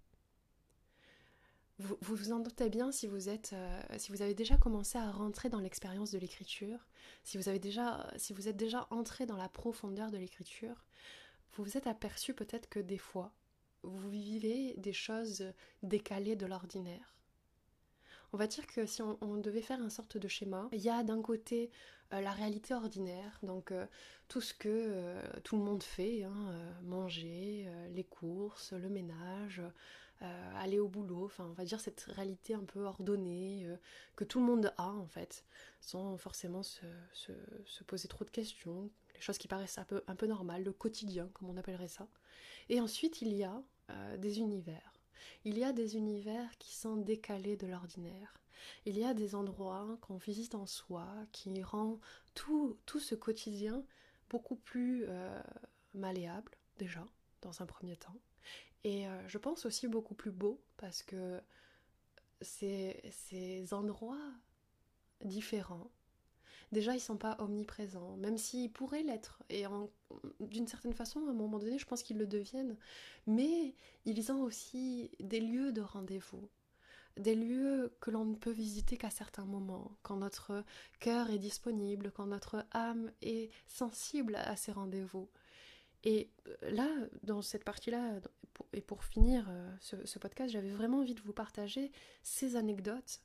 Vous, 1.78 1.98
vous 2.00 2.32
en 2.32 2.38
doutez 2.38 2.70
bien 2.70 2.90
si 2.90 3.06
vous 3.06 3.28
êtes, 3.28 3.52
euh, 3.52 3.82
si 3.98 4.10
vous 4.10 4.22
avez 4.22 4.32
déjà 4.32 4.56
commencé 4.56 4.96
à 4.96 5.10
rentrer 5.10 5.50
dans 5.50 5.60
l'expérience 5.60 6.10
de 6.10 6.18
l'écriture, 6.18 6.86
si 7.22 7.38
si 7.42 8.32
vous 8.32 8.48
êtes 8.48 8.56
déjà 8.56 8.86
entré 8.90 9.26
dans 9.26 9.36
la 9.36 9.50
profondeur 9.50 10.10
de 10.10 10.16
l'écriture, 10.16 10.84
vous 11.52 11.64
vous 11.64 11.76
êtes 11.76 11.86
aperçu 11.86 12.32
peut-être 12.32 12.68
que 12.68 12.80
des 12.80 12.98
fois, 12.98 13.34
vous 13.82 14.10
vivez 14.10 14.74
des 14.78 14.94
choses 14.94 15.52
décalées 15.82 16.36
de 16.36 16.46
l'ordinaire. 16.46 17.15
On 18.32 18.36
va 18.36 18.46
dire 18.46 18.66
que 18.66 18.86
si 18.86 19.02
on, 19.02 19.36
devait 19.36 19.62
faire 19.62 19.80
un 19.80 19.90
sorte 19.90 20.16
de 20.16 20.28
schéma, 20.28 20.68
il 20.72 20.80
y 20.80 20.90
a 20.90 21.02
d'un 21.02 21.22
côté 21.22 21.70
euh, 22.12 22.20
la 22.20 22.32
réalité 22.32 22.74
ordinaire, 22.74 23.38
donc 23.42 23.72
euh, 23.72 23.86
tout 24.28 24.40
ce 24.40 24.54
que 24.54 25.14
tout 25.44 25.56
le 25.56 25.62
monde 25.62 25.82
fait, 25.82 26.24
hein, 26.24 26.54
manger, 26.82 27.68
les 27.92 28.04
courses, 28.04 28.72
le 28.72 28.88
ménage, 28.88 29.62
euh, 30.22 30.52
aller 30.54 30.78
au 30.78 30.88
boulot, 30.88 31.26
enfin 31.26 31.44
on 31.44 31.52
va 31.52 31.66
dire 31.66 31.78
cette 31.78 32.00
réalité 32.04 32.54
un 32.54 32.64
peu 32.64 32.84
ordonnée 32.84 33.66
euh, 33.66 33.76
que 34.14 34.24
tout 34.24 34.40
le 34.40 34.46
monde 34.46 34.72
a 34.78 34.88
en 34.88 35.06
fait, 35.06 35.44
sans 35.82 36.16
forcément 36.16 36.62
se, 36.62 36.86
poser 37.86 38.08
trop 38.08 38.24
de 38.24 38.30
questions, 38.30 38.90
les 39.14 39.20
choses 39.20 39.36
qui 39.36 39.46
paraissent 39.46 39.76
un 39.76 39.84
peu, 39.84 40.26
normales, 40.26 40.64
le 40.64 40.72
quotidien 40.72 41.28
comme 41.34 41.50
on 41.50 41.56
appellerait 41.58 41.88
ça. 41.88 42.08
Et 42.70 42.80
ensuite 42.80 43.20
il 43.20 43.34
y 43.34 43.44
a 43.44 43.62
euh, 43.90 44.16
des 44.16 44.38
univers. 44.38 44.94
Il 45.44 45.58
y 45.58 45.64
a 45.64 45.72
des 45.72 45.96
univers 45.96 46.56
qui 46.58 46.74
sont 46.74 46.96
décalés 46.96 47.56
de 47.56 47.66
l'ordinaire. 47.66 48.34
Il 48.84 48.98
y 48.98 49.04
a 49.04 49.14
des 49.14 49.34
endroits 49.34 49.98
qu'on 50.00 50.16
visite 50.16 50.54
en 50.54 50.66
soi 50.66 51.06
qui 51.32 51.62
rend 51.62 52.00
tout, 52.34 52.76
tout 52.86 53.00
ce 53.00 53.14
quotidien 53.14 53.84
beaucoup 54.28 54.56
plus 54.56 55.06
malléable 55.94 56.52
déjà, 56.78 57.06
dans 57.42 57.62
un 57.62 57.66
premier 57.66 57.96
temps. 57.96 58.16
Et 58.86 59.08
euh, 59.08 59.28
je 59.28 59.38
pense 59.38 59.66
aussi 59.66 59.88
beaucoup 59.88 60.14
plus 60.14 60.30
beau 60.30 60.60
parce 60.76 61.02
que 61.02 61.40
ces 62.40 63.72
endroits 63.72 64.30
différents, 65.24 65.90
déjà 66.72 66.94
ils 66.94 67.00
sont 67.00 67.16
pas 67.16 67.36
omniprésents, 67.40 68.16
même 68.16 68.38
s'ils 68.38 68.70
pourraient 68.72 69.02
l'être. 69.02 69.42
Et 69.50 69.64
d'une 70.40 70.66
certaine 70.66 70.94
façon, 70.94 71.26
à 71.26 71.30
un 71.30 71.34
moment 71.34 71.58
donné, 71.58 71.78
je 71.78 71.86
pense 71.86 72.02
qu'ils 72.02 72.18
le 72.18 72.26
deviennent. 72.26 72.76
Mais 73.26 73.74
ils 74.04 74.32
ont 74.32 74.42
aussi 74.42 75.10
des 75.20 75.40
lieux 75.40 75.72
de 75.72 75.82
rendez-vous 75.82 76.48
des 77.16 77.34
lieux 77.34 77.96
que 78.00 78.10
l'on 78.10 78.24
ne 78.24 78.34
peut 78.34 78.50
visiter 78.50 78.96
qu'à 78.96 79.10
certains 79.10 79.44
moments, 79.44 79.92
quand 80.02 80.16
notre 80.16 80.64
cœur 81.00 81.30
est 81.30 81.38
disponible, 81.38 82.12
quand 82.14 82.26
notre 82.26 82.66
âme 82.72 83.10
est 83.22 83.50
sensible 83.66 84.36
à 84.36 84.56
ces 84.56 84.72
rendez-vous. 84.72 85.28
Et 86.04 86.30
euh, 86.46 86.70
là, 86.70 86.88
dans 87.22 87.42
cette 87.42 87.64
partie-là, 87.64 88.20
et 88.72 88.80
pour 88.80 89.04
finir 89.04 89.46
euh, 89.48 89.74
ce, 89.80 90.18
podcast, 90.18 90.52
j'avais 90.52 90.70
vraiment 90.70 90.98
envie 90.98 91.14
de 91.14 91.22
vous 91.22 91.32
partager 91.32 91.90
ces 92.22 92.56
anecdotes, 92.56 93.20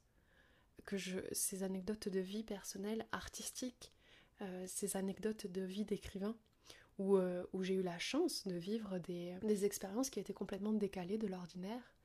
que 0.86 0.98
ces 1.32 1.64
anecdotes 1.64 2.10
de 2.10 2.20
vie 2.20 2.44
personnelle, 2.44 3.06
artistique, 3.12 3.94
euh, 4.42 4.66
ces 4.68 4.98
anecdotes 4.98 5.48
de 5.48 5.62
vie 5.62 5.86
d'écrivain, 5.86 6.36
où, 7.00 7.18
où 7.54 7.64
j'ai 7.64 7.74
eu 7.74 7.82
la 7.82 7.98
chance 7.98 8.46
de 8.46 8.56
vivre 8.56 9.00
des, 9.00 9.36
des 9.42 9.66
expériences 9.66 10.12
qui 10.12 10.20
étaient 10.20 10.34
complètement 10.34 10.74
décalées 10.74 11.18
de 11.18 11.26
l'ordinaire, 11.26 11.96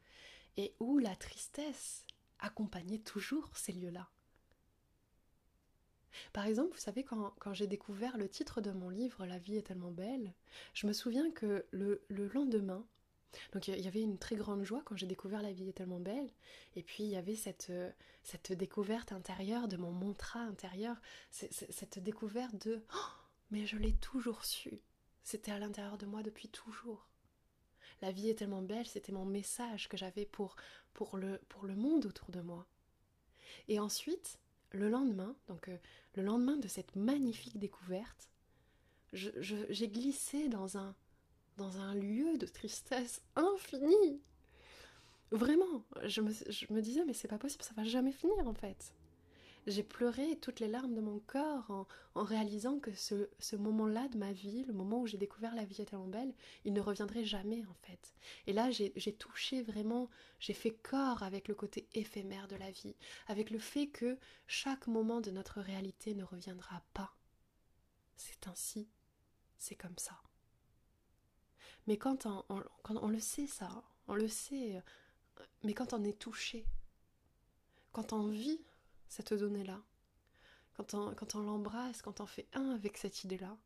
et 0.56 0.74
où 0.80 0.98
la 0.98 1.14
tristesse 1.16 2.06
accompagnait 2.38 2.98
toujours 2.98 3.54
ces 3.56 3.72
lieux-là. 3.72 4.08
Par 6.32 6.46
exemple, 6.46 6.72
vous 6.72 6.80
savez, 6.80 7.04
quand, 7.04 7.34
j'ai 7.52 7.66
découvert 7.66 8.16
le 8.16 8.28
titre 8.28 8.60
de 8.60 8.70
mon 8.70 8.88
livre 8.88 9.26
La 9.26 9.38
vie 9.38 9.56
est 9.56 9.66
tellement 9.66 9.90
belle, 9.90 10.32
je 10.74 10.86
me 10.86 10.92
souviens 10.92 11.30
que 11.30 11.66
le, 11.70 12.02
lendemain, 12.08 12.86
donc 13.52 13.68
il 13.68 13.80
y 13.80 13.88
avait 13.88 14.02
une 14.02 14.18
très 14.18 14.36
grande 14.36 14.64
joie 14.64 14.82
quand 14.84 14.96
j'ai 14.96 15.06
découvert 15.06 15.42
La 15.42 15.52
vie 15.52 15.68
est 15.68 15.74
tellement 15.74 16.00
belle, 16.00 16.30
et 16.74 16.82
puis 16.82 17.04
il 17.04 17.10
y 17.10 17.16
avait 17.16 17.36
cette, 17.36 17.72
cette 18.22 18.52
découverte 18.52 19.12
intérieure 19.12 19.68
de 19.68 19.76
mon 19.76 19.92
mantra 19.92 20.40
intérieur, 20.40 20.96
cette 21.30 21.98
découverte 21.98 22.66
de 22.66 22.82
oh, 22.94 23.12
mais 23.50 23.66
je 23.66 23.76
l'ai 23.76 23.94
toujours 23.94 24.44
su, 24.44 24.80
c'était 25.22 25.52
à 25.52 25.58
l'intérieur 25.58 25.98
de 25.98 26.06
moi 26.06 26.22
depuis 26.22 26.48
toujours. 26.48 27.08
La 28.02 28.12
vie 28.12 28.28
est 28.28 28.36
tellement 28.36 28.62
belle, 28.62 28.86
c'était 28.86 29.12
mon 29.12 29.24
message 29.24 29.88
que 29.88 29.96
j'avais 29.96 30.26
pour, 30.26 30.56
pour, 30.92 31.16
le, 31.16 31.40
pour 31.48 31.64
le 31.64 31.74
monde 31.74 32.06
autour 32.06 32.30
de 32.30 32.40
moi. 32.40 32.66
Et 33.68 33.80
ensuite, 33.80 34.38
le 34.70 34.88
lendemain, 34.88 35.34
donc 35.48 35.68
euh, 35.68 35.78
le 36.14 36.22
lendemain 36.22 36.56
de 36.56 36.68
cette 36.68 36.94
magnifique 36.96 37.58
découverte, 37.58 38.28
j'ai 39.12 39.88
glissé 39.88 40.48
dans 40.48 40.76
un, 40.76 40.94
dans 41.56 41.78
un 41.78 41.94
lieu 41.94 42.38
de 42.38 42.46
tristesse 42.46 43.22
infinie. 43.34 44.20
Vraiment, 45.30 45.84
je 46.04 46.20
me, 46.20 46.80
disais, 46.80 47.04
mais 47.04 47.12
c'est 47.12 47.28
pas 47.28 47.38
possible, 47.38 47.64
ça 47.64 47.74
va 47.74 47.84
jamais 47.84 48.12
finir 48.12 48.46
en 48.46 48.54
fait. 48.54 48.94
J'ai 49.66 49.82
pleuré 49.82 50.38
toutes 50.40 50.60
les 50.60 50.68
larmes 50.68 50.94
de 50.94 51.00
mon 51.00 51.18
corps 51.18 51.86
en, 52.14 52.22
réalisant 52.22 52.78
que 52.78 52.92
ce, 52.94 53.56
moment-là 53.56 54.06
de 54.06 54.16
ma 54.16 54.30
vie, 54.30 54.62
le 54.62 54.72
moment 54.72 55.00
où 55.00 55.06
j'ai 55.08 55.18
découvert 55.18 55.56
la 55.56 55.64
vie 55.64 55.84
tellement 55.84 56.06
belle, 56.06 56.32
il 56.64 56.72
ne 56.72 56.80
reviendrait 56.80 57.24
jamais 57.24 57.64
en 57.66 57.74
fait. 57.74 58.14
Et 58.46 58.52
là, 58.52 58.70
j'ai 58.70 59.12
touché 59.14 59.62
vraiment, 59.62 60.08
j'ai 60.38 60.54
fait 60.54 60.70
corps 60.70 61.24
avec 61.24 61.48
le 61.48 61.56
côté 61.56 61.88
éphémère 61.94 62.46
de 62.46 62.54
la 62.54 62.70
vie, 62.70 62.94
avec 63.26 63.50
le 63.50 63.58
fait 63.58 63.88
que 63.88 64.16
chaque 64.46 64.86
moment 64.86 65.20
de 65.20 65.32
notre 65.32 65.60
réalité 65.60 66.14
ne 66.14 66.22
reviendra 66.22 66.80
pas. 66.94 67.16
C'est 68.14 68.46
ainsi, 68.46 68.88
c'est 69.58 69.74
comme 69.74 69.98
ça. 69.98 70.16
Mais 71.86 71.96
quand 71.96 72.26
on, 72.26 73.08
le 73.08 73.20
sait 73.20 73.46
ça, 73.46 73.84
on 74.08 74.14
le 74.14 74.28
sait, 74.28 74.82
mais 75.62 75.74
quand 75.74 75.92
on 75.92 76.02
est 76.04 76.18
touché, 76.18 76.66
quand 77.92 78.12
on 78.12 78.26
vit 78.26 78.60
cette 79.08 79.32
donnée-là, 79.32 79.80
quand 80.76 80.94
on, 80.94 81.14
quand 81.14 81.34
on 81.34 81.40
l'embrasse, 81.40 82.02
quand 82.02 82.20
on 82.20 82.26
fait 82.26 82.48
un 82.52 82.70
avec 82.70 82.98
cette 82.98 83.24
idée-là, 83.24 83.56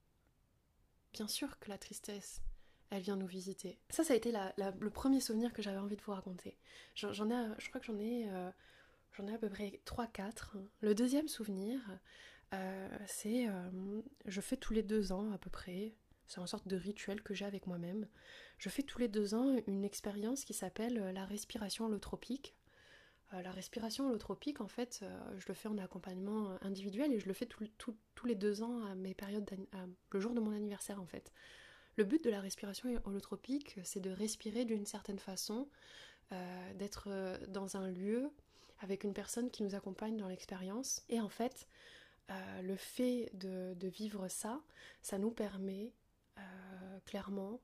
bien 1.12 1.28
sûr 1.28 1.59
que 1.59 1.68
la 1.68 1.78
tristesse, 1.78 2.42
elle 2.90 3.02
vient 3.02 3.16
nous 3.16 3.26
visiter. 3.26 3.78
Ça, 3.88 4.04
ça 4.04 4.12
a 4.12 4.16
été 4.16 4.33
le 4.56 4.90
premier 4.90 5.20
souvenir 5.20 5.52
que 5.52 5.62
j'avais 5.62 5.78
envie 5.78 5.96
de 5.96 6.02
vous 6.02 6.12
raconter. 6.12 6.59
J'en 6.94 7.30
ai, 7.30 7.48
je 7.59 7.68
crois 7.68 7.80
que 7.80 7.87
j'en 7.87 7.98
ai, 7.98 8.28
euh, 8.28 8.50
ai 9.26 9.35
à 9.35 9.38
peu 9.38 9.48
près 9.48 9.80
3-4. 9.87 10.56
Le 10.80 10.94
deuxième 10.94 11.28
souvenir, 11.28 11.80
euh, 12.52 12.88
c'est, 13.06 13.48
euh, 13.48 14.02
je 14.26 14.40
fais 14.40 14.56
tous 14.56 14.72
les 14.72 14.83
deux 14.83 15.12
ans 15.12 15.30
à 15.33 15.38
peu 15.38 15.50
près, 15.50 15.94
c'est 16.30 16.40
une 16.40 16.46
sorte 16.46 16.68
de 16.68 16.76
rituel 16.76 17.22
que 17.22 17.34
j'ai 17.34 17.44
avec 17.44 17.66
moi-même. 17.66 18.06
Je 18.58 18.68
fais 18.68 18.84
tous 18.84 19.00
les 19.00 19.08
deux 19.08 19.34
ans 19.34 19.56
une 19.66 19.84
expérience 19.84 20.44
qui 20.44 20.54
s'appelle 20.54 20.94
la 21.12 21.24
respiration 21.26 21.86
holotropique. 21.86 22.54
Euh, 23.34 23.42
la 23.42 23.50
respiration 23.50 24.08
holotropique, 24.08 24.60
en 24.60 24.68
fait, 24.68 25.00
euh, 25.02 25.20
je 25.38 25.46
le 25.48 25.54
fais 25.54 25.66
en 25.66 25.76
accompagnement 25.78 26.56
individuel 26.62 27.12
et 27.12 27.18
je 27.18 27.26
le 27.26 27.34
fais 27.34 27.46
tous 27.46 28.26
les 28.26 28.36
deux 28.36 28.62
ans 28.62 28.84
à 28.84 28.94
mes 28.94 29.12
périodes, 29.12 29.50
le 30.12 30.20
jour 30.20 30.32
de 30.32 30.38
mon 30.38 30.52
anniversaire, 30.52 31.00
en 31.00 31.06
fait. 31.06 31.32
Le 31.96 32.04
but 32.04 32.22
de 32.22 32.30
la 32.30 32.40
respiration 32.40 32.88
holotropique, 33.04 33.80
c'est 33.82 34.00
de 34.00 34.10
respirer 34.10 34.64
d'une 34.64 34.86
certaine 34.86 35.18
façon, 35.18 35.68
euh, 36.30 36.74
d'être 36.74 37.08
dans 37.48 37.76
un 37.76 37.90
lieu 37.90 38.30
avec 38.78 39.02
une 39.02 39.14
personne 39.14 39.50
qui 39.50 39.64
nous 39.64 39.74
accompagne 39.74 40.16
dans 40.16 40.28
l'expérience. 40.28 41.02
Et 41.08 41.20
en 41.20 41.28
fait, 41.28 41.66
le 42.62 42.76
fait 42.76 43.32
de, 43.34 43.88
vivre 43.88 44.28
ça, 44.28 44.62
ça 45.02 45.18
nous 45.18 45.32
permet 45.32 45.92
clairement 47.05 47.61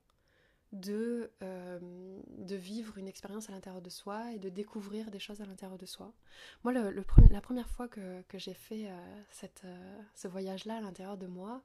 de, 0.73 1.31
de 1.39 2.55
vivre 2.55 2.97
une 2.97 3.07
expérience 3.07 3.49
à 3.49 3.53
l'intérieur 3.53 3.81
de 3.81 3.89
soi 3.89 4.33
et 4.33 4.39
de 4.39 4.49
découvrir 4.49 5.11
des 5.11 5.19
choses 5.19 5.41
à 5.41 5.45
l'intérieur 5.45 5.77
de 5.77 5.85
soi. 5.85 6.13
Moi, 6.63 6.73
la 6.73 7.41
première 7.41 7.69
fois 7.69 7.87
que, 7.87 8.23
j'ai 8.33 8.53
fait 8.53 8.89
cette, 9.29 9.63
ce 10.15 10.27
voyage-là 10.27 10.77
à 10.77 10.81
l'intérieur 10.81 11.17
de 11.17 11.27
moi, 11.27 11.63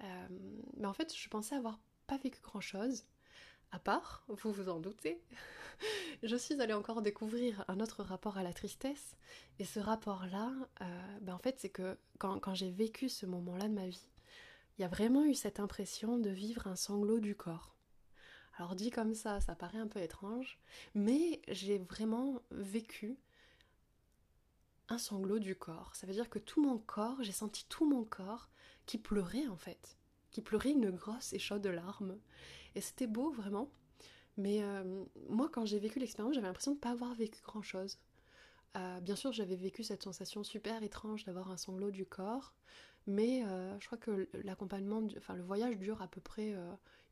mais 0.00 0.86
en 0.86 0.94
fait, 0.94 1.14
je 1.14 1.28
pensais 1.28 1.54
avoir 1.54 1.78
pas 2.06 2.16
vécu 2.16 2.40
grand-chose. 2.40 3.04
À 3.70 3.78
part, 3.78 4.24
vous 4.28 4.52
vous 4.52 4.68
en 4.68 4.80
doutez, 4.80 5.22
je 6.22 6.36
suis 6.36 6.60
allée 6.60 6.74
encore 6.74 7.00
découvrir 7.00 7.64
un 7.68 7.80
autre 7.80 8.02
rapport 8.02 8.36
à 8.36 8.42
la 8.42 8.52
tristesse. 8.52 9.16
Et 9.58 9.64
ce 9.64 9.80
rapport-là, 9.80 10.52
euh, 10.82 11.18
ben 11.22 11.34
en 11.34 11.38
fait, 11.38 11.58
c'est 11.58 11.70
que 11.70 11.96
quand, 12.18 12.38
quand 12.38 12.54
j'ai 12.54 12.70
vécu 12.70 13.08
ce 13.08 13.24
moment-là 13.24 13.68
de 13.68 13.74
ma 13.74 13.86
vie, 13.86 14.06
il 14.78 14.82
y 14.82 14.84
a 14.84 14.88
vraiment 14.88 15.24
eu 15.24 15.34
cette 15.34 15.60
impression 15.60 16.18
de 16.18 16.30
vivre 16.30 16.66
un 16.66 16.76
sanglot 16.76 17.20
du 17.20 17.34
corps. 17.34 17.76
Alors 18.56 18.74
dit 18.74 18.90
comme 18.90 19.14
ça, 19.14 19.40
ça 19.40 19.54
paraît 19.54 19.78
un 19.78 19.88
peu 19.88 20.00
étrange, 20.00 20.60
mais 20.94 21.40
j'ai 21.48 21.78
vraiment 21.78 22.42
vécu 22.50 23.18
un 24.88 24.98
sanglot 24.98 25.38
du 25.38 25.56
corps. 25.56 25.94
Ça 25.94 26.06
veut 26.06 26.12
dire 26.12 26.28
que 26.28 26.38
tout 26.38 26.62
mon 26.62 26.78
corps, 26.78 27.22
j'ai 27.22 27.32
senti 27.32 27.66
tout 27.68 27.88
mon 27.88 28.04
corps 28.04 28.50
qui 28.86 28.98
pleurait 28.98 29.46
en 29.46 29.56
fait, 29.56 29.96
qui 30.30 30.42
pleurait 30.42 30.72
une 30.72 30.90
grosse 30.90 31.32
et 31.32 31.38
chaude 31.38 31.66
larme. 31.66 32.18
Et 32.74 32.80
c'était 32.80 33.06
beau, 33.06 33.30
vraiment. 33.30 33.70
Mais 34.36 34.62
euh, 34.62 35.04
moi, 35.28 35.48
quand 35.50 35.66
j'ai 35.66 35.78
vécu 35.78 35.98
l'expérience, 35.98 36.34
j'avais 36.34 36.46
l'impression 36.46 36.72
de 36.72 36.76
ne 36.76 36.80
pas 36.80 36.90
avoir 36.90 37.14
vécu 37.14 37.40
grand-chose. 37.42 37.98
Euh, 38.76 39.00
bien 39.00 39.16
sûr, 39.16 39.32
j'avais 39.32 39.56
vécu 39.56 39.82
cette 39.82 40.02
sensation 40.02 40.42
super 40.42 40.82
étrange 40.82 41.24
d'avoir 41.24 41.50
un 41.50 41.58
sanglot 41.58 41.90
du 41.90 42.06
corps, 42.06 42.54
mais 43.06 43.44
euh, 43.44 43.78
je 43.80 43.86
crois 43.86 43.98
que 43.98 44.28
l'accompagnement, 44.44 45.02
enfin 45.16 45.34
le 45.34 45.42
voyage 45.42 45.76
dure 45.78 46.00
à 46.02 46.08
peu 46.08 46.20
près, 46.20 46.54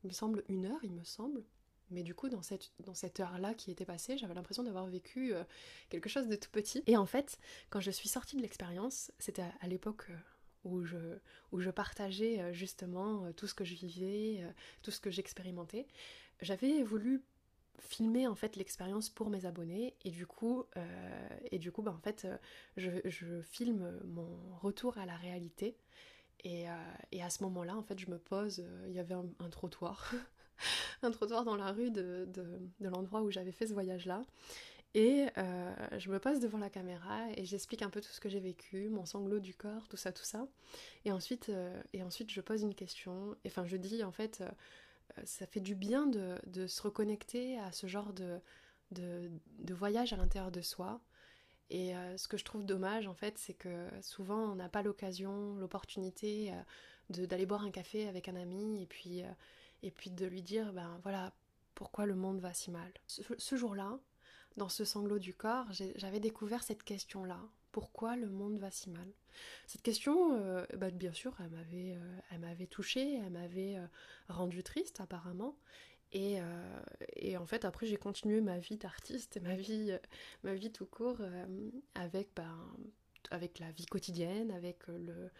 il 0.04 0.08
me 0.08 0.12
semble, 0.12 0.44
une 0.48 0.66
heure, 0.66 0.80
il 0.82 0.92
me 0.92 1.04
semble. 1.04 1.44
Mais 1.90 2.04
du 2.04 2.14
coup, 2.14 2.28
dans 2.28 2.42
cette, 2.42 2.70
dans 2.84 2.94
cette 2.94 3.18
heure-là 3.18 3.52
qui 3.52 3.72
était 3.72 3.84
passée, 3.84 4.16
j'avais 4.16 4.34
l'impression 4.34 4.62
d'avoir 4.62 4.86
vécu 4.86 5.32
quelque 5.88 6.08
chose 6.08 6.28
de 6.28 6.36
tout 6.36 6.50
petit. 6.50 6.84
Et 6.86 6.96
en 6.96 7.06
fait, 7.06 7.38
quand 7.68 7.80
je 7.80 7.90
suis 7.90 8.08
sortie 8.08 8.36
de 8.36 8.42
l'expérience, 8.42 9.10
c'était 9.18 9.44
à 9.60 9.66
l'époque 9.66 10.08
où 10.64 10.84
je, 10.84 10.96
où 11.52 11.60
je 11.60 11.70
partageais 11.70 12.40
euh, 12.40 12.52
justement 12.52 13.24
euh, 13.24 13.32
tout 13.32 13.46
ce 13.46 13.54
que 13.54 13.64
je 13.64 13.74
vivais, 13.74 14.42
euh, 14.42 14.50
tout 14.82 14.90
ce 14.90 15.00
que 15.00 15.10
j'expérimentais. 15.10 15.86
J'avais 16.40 16.82
voulu 16.82 17.22
filmer 17.80 18.26
en 18.26 18.34
fait 18.34 18.56
l'expérience 18.56 19.08
pour 19.08 19.30
mes 19.30 19.46
abonnés 19.46 19.94
et 20.04 20.10
du 20.10 20.26
coup 20.26 20.64
et 21.50 21.58
du 21.58 21.72
coup 21.72 21.82
bah, 21.82 21.94
en 21.96 22.00
fait 22.00 22.26
je, 22.76 22.90
je, 23.04 23.40
filme 23.42 23.98
mon 24.04 24.28
retour 24.60 24.98
à 24.98 25.06
la 25.06 25.16
réalité 25.16 25.76
et, 26.44 26.66
et 27.12 27.22
à 27.22 27.30
ce 27.30 27.42
moment 27.42 27.64
là 27.64 27.76
en 27.76 27.82
fait 27.82 27.98
je 27.98 28.10
me 28.10 28.18
pose 28.18 28.64
il 28.86 28.92
y 28.92 28.98
avait 28.98 29.14
un, 29.14 29.48
trottoir 29.50 30.12
un 31.02 31.10
trottoir 31.10 31.44
dans 31.44 31.56
la 31.56 31.72
rue 31.72 31.90
de, 31.90 32.28
de, 32.32 32.60
de 32.80 32.88
l'endroit 32.88 33.22
où 33.22 33.30
j'avais 33.30 33.52
fait 33.52 33.66
ce 33.66 33.72
voyage 33.72 34.06
là 34.06 34.24
et 34.94 35.26
euh, 35.38 35.72
je 35.98 36.10
me 36.10 36.18
pose 36.18 36.40
devant 36.40 36.58
la 36.58 36.68
caméra 36.68 37.28
et 37.36 37.44
j'explique 37.44 37.82
un 37.82 37.90
peu 37.90 38.00
tout 38.00 38.10
ce 38.10 38.18
que 38.18 38.28
j'ai 38.28 38.40
vécu, 38.40 38.88
mon 38.88 39.06
sanglot 39.06 39.38
du 39.38 39.54
corps, 39.54 39.86
tout 39.88 39.96
ça, 39.96 40.10
tout 40.10 40.24
ça. 40.24 40.48
Et 41.04 41.12
ensuite, 41.12 41.48
euh, 41.48 41.80
et 41.92 42.02
ensuite 42.02 42.30
je 42.30 42.40
pose 42.40 42.62
une 42.62 42.74
question. 42.74 43.36
Enfin, 43.46 43.64
je 43.66 43.76
dis 43.76 44.02
en 44.02 44.10
fait, 44.10 44.40
euh, 44.40 44.50
ça 45.24 45.46
fait 45.46 45.60
du 45.60 45.74
bien 45.74 46.06
de, 46.06 46.66
se 46.66 46.82
reconnecter 46.82 47.58
à 47.58 47.72
ce 47.72 47.86
genre 47.86 48.12
de, 48.12 48.40
voyage 49.70 50.12
à 50.12 50.16
l'intérieur 50.16 50.50
de 50.50 50.60
soi. 50.60 51.00
Et 51.70 51.92
ce 52.16 52.26
que 52.26 52.36
je 52.36 52.44
trouve 52.44 52.64
dommage 52.64 53.06
en 53.06 53.14
fait, 53.14 53.38
c'est 53.38 53.54
que 53.54 53.88
souvent 54.02 54.52
on 54.52 54.56
n'a 54.56 54.68
pas 54.68 54.82
l'occasion, 54.82 55.54
l'opportunité 55.56 56.52
d'aller 57.08 57.46
boire 57.46 57.62
un 57.62 57.70
café 57.70 58.08
avec 58.08 58.28
un 58.28 58.36
ami 58.36 58.82
et 58.82 58.86
puis, 58.86 59.22
et 59.82 59.90
puis 59.90 60.10
de 60.10 60.26
lui 60.26 60.42
dire, 60.42 60.72
ben 60.72 60.98
voilà, 61.02 61.32
pourquoi 61.74 62.06
le 62.06 62.14
monde 62.14 62.40
va 62.40 62.52
si 62.52 62.70
mal. 62.70 62.92
ce 63.06 63.56
jour-là, 63.56 63.98
dans 64.56 64.68
ce 64.68 64.84
sanglot 64.84 65.18
du 65.18 65.34
corps, 65.34 65.66
j'avais 65.96 66.20
découvert 66.20 66.62
cette 66.62 66.82
question-là. 66.82 67.40
Pourquoi 67.72 68.16
le 68.16 68.28
monde 68.28 68.58
va 68.58 68.70
si 68.70 68.90
mal 68.90 69.08
Cette 69.66 69.82
question, 69.82 70.34
euh, 70.34 70.64
bah, 70.76 70.90
bien 70.90 71.12
sûr, 71.12 71.34
elle 71.40 71.50
m'avait, 71.50 71.92
euh, 71.92 72.18
elle 72.30 72.40
m'avait 72.40 72.66
touchée, 72.66 73.14
elle 73.14 73.30
m'avait 73.30 73.76
euh, 73.76 73.86
rendue 74.28 74.62
triste 74.62 75.00
apparemment. 75.00 75.56
Et, 76.12 76.40
en 77.36 77.46
fait, 77.46 77.64
après, 77.64 77.86
j'ai 77.86 77.96
continué 77.96 78.40
ma 78.40 78.58
vie 78.58 78.76
d'artiste, 78.76 79.40
ma 79.42 79.54
vie, 79.54 79.96
ma 80.42 80.54
vie 80.54 80.72
tout 80.72 80.84
court, 80.86 81.20
avec, 81.94 82.30
ben, 82.34 82.58
avec 83.30 83.60
la 83.60 83.70
vie 83.70 83.86
quotidienne, 83.86 84.50
avec 84.50 84.88
le, 84.88 85.30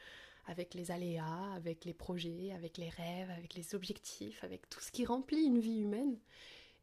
avec 0.47 0.75
les 0.75 0.93
aléas, 0.93 1.53
avec 1.57 1.85
les 1.85 1.93
projets, 1.93 2.53
avec 2.53 2.79
les 2.79 2.89
rêves, 2.89 3.31
avec 3.31 3.55
les 3.55 3.75
objectifs, 3.75 4.45
avec 4.45 4.71
tout 4.71 4.79
ce 4.79 4.93
qui 4.93 5.05
remplit 5.05 5.43
une 5.43 5.59
vie 5.59 5.81
humaine. 5.81 6.17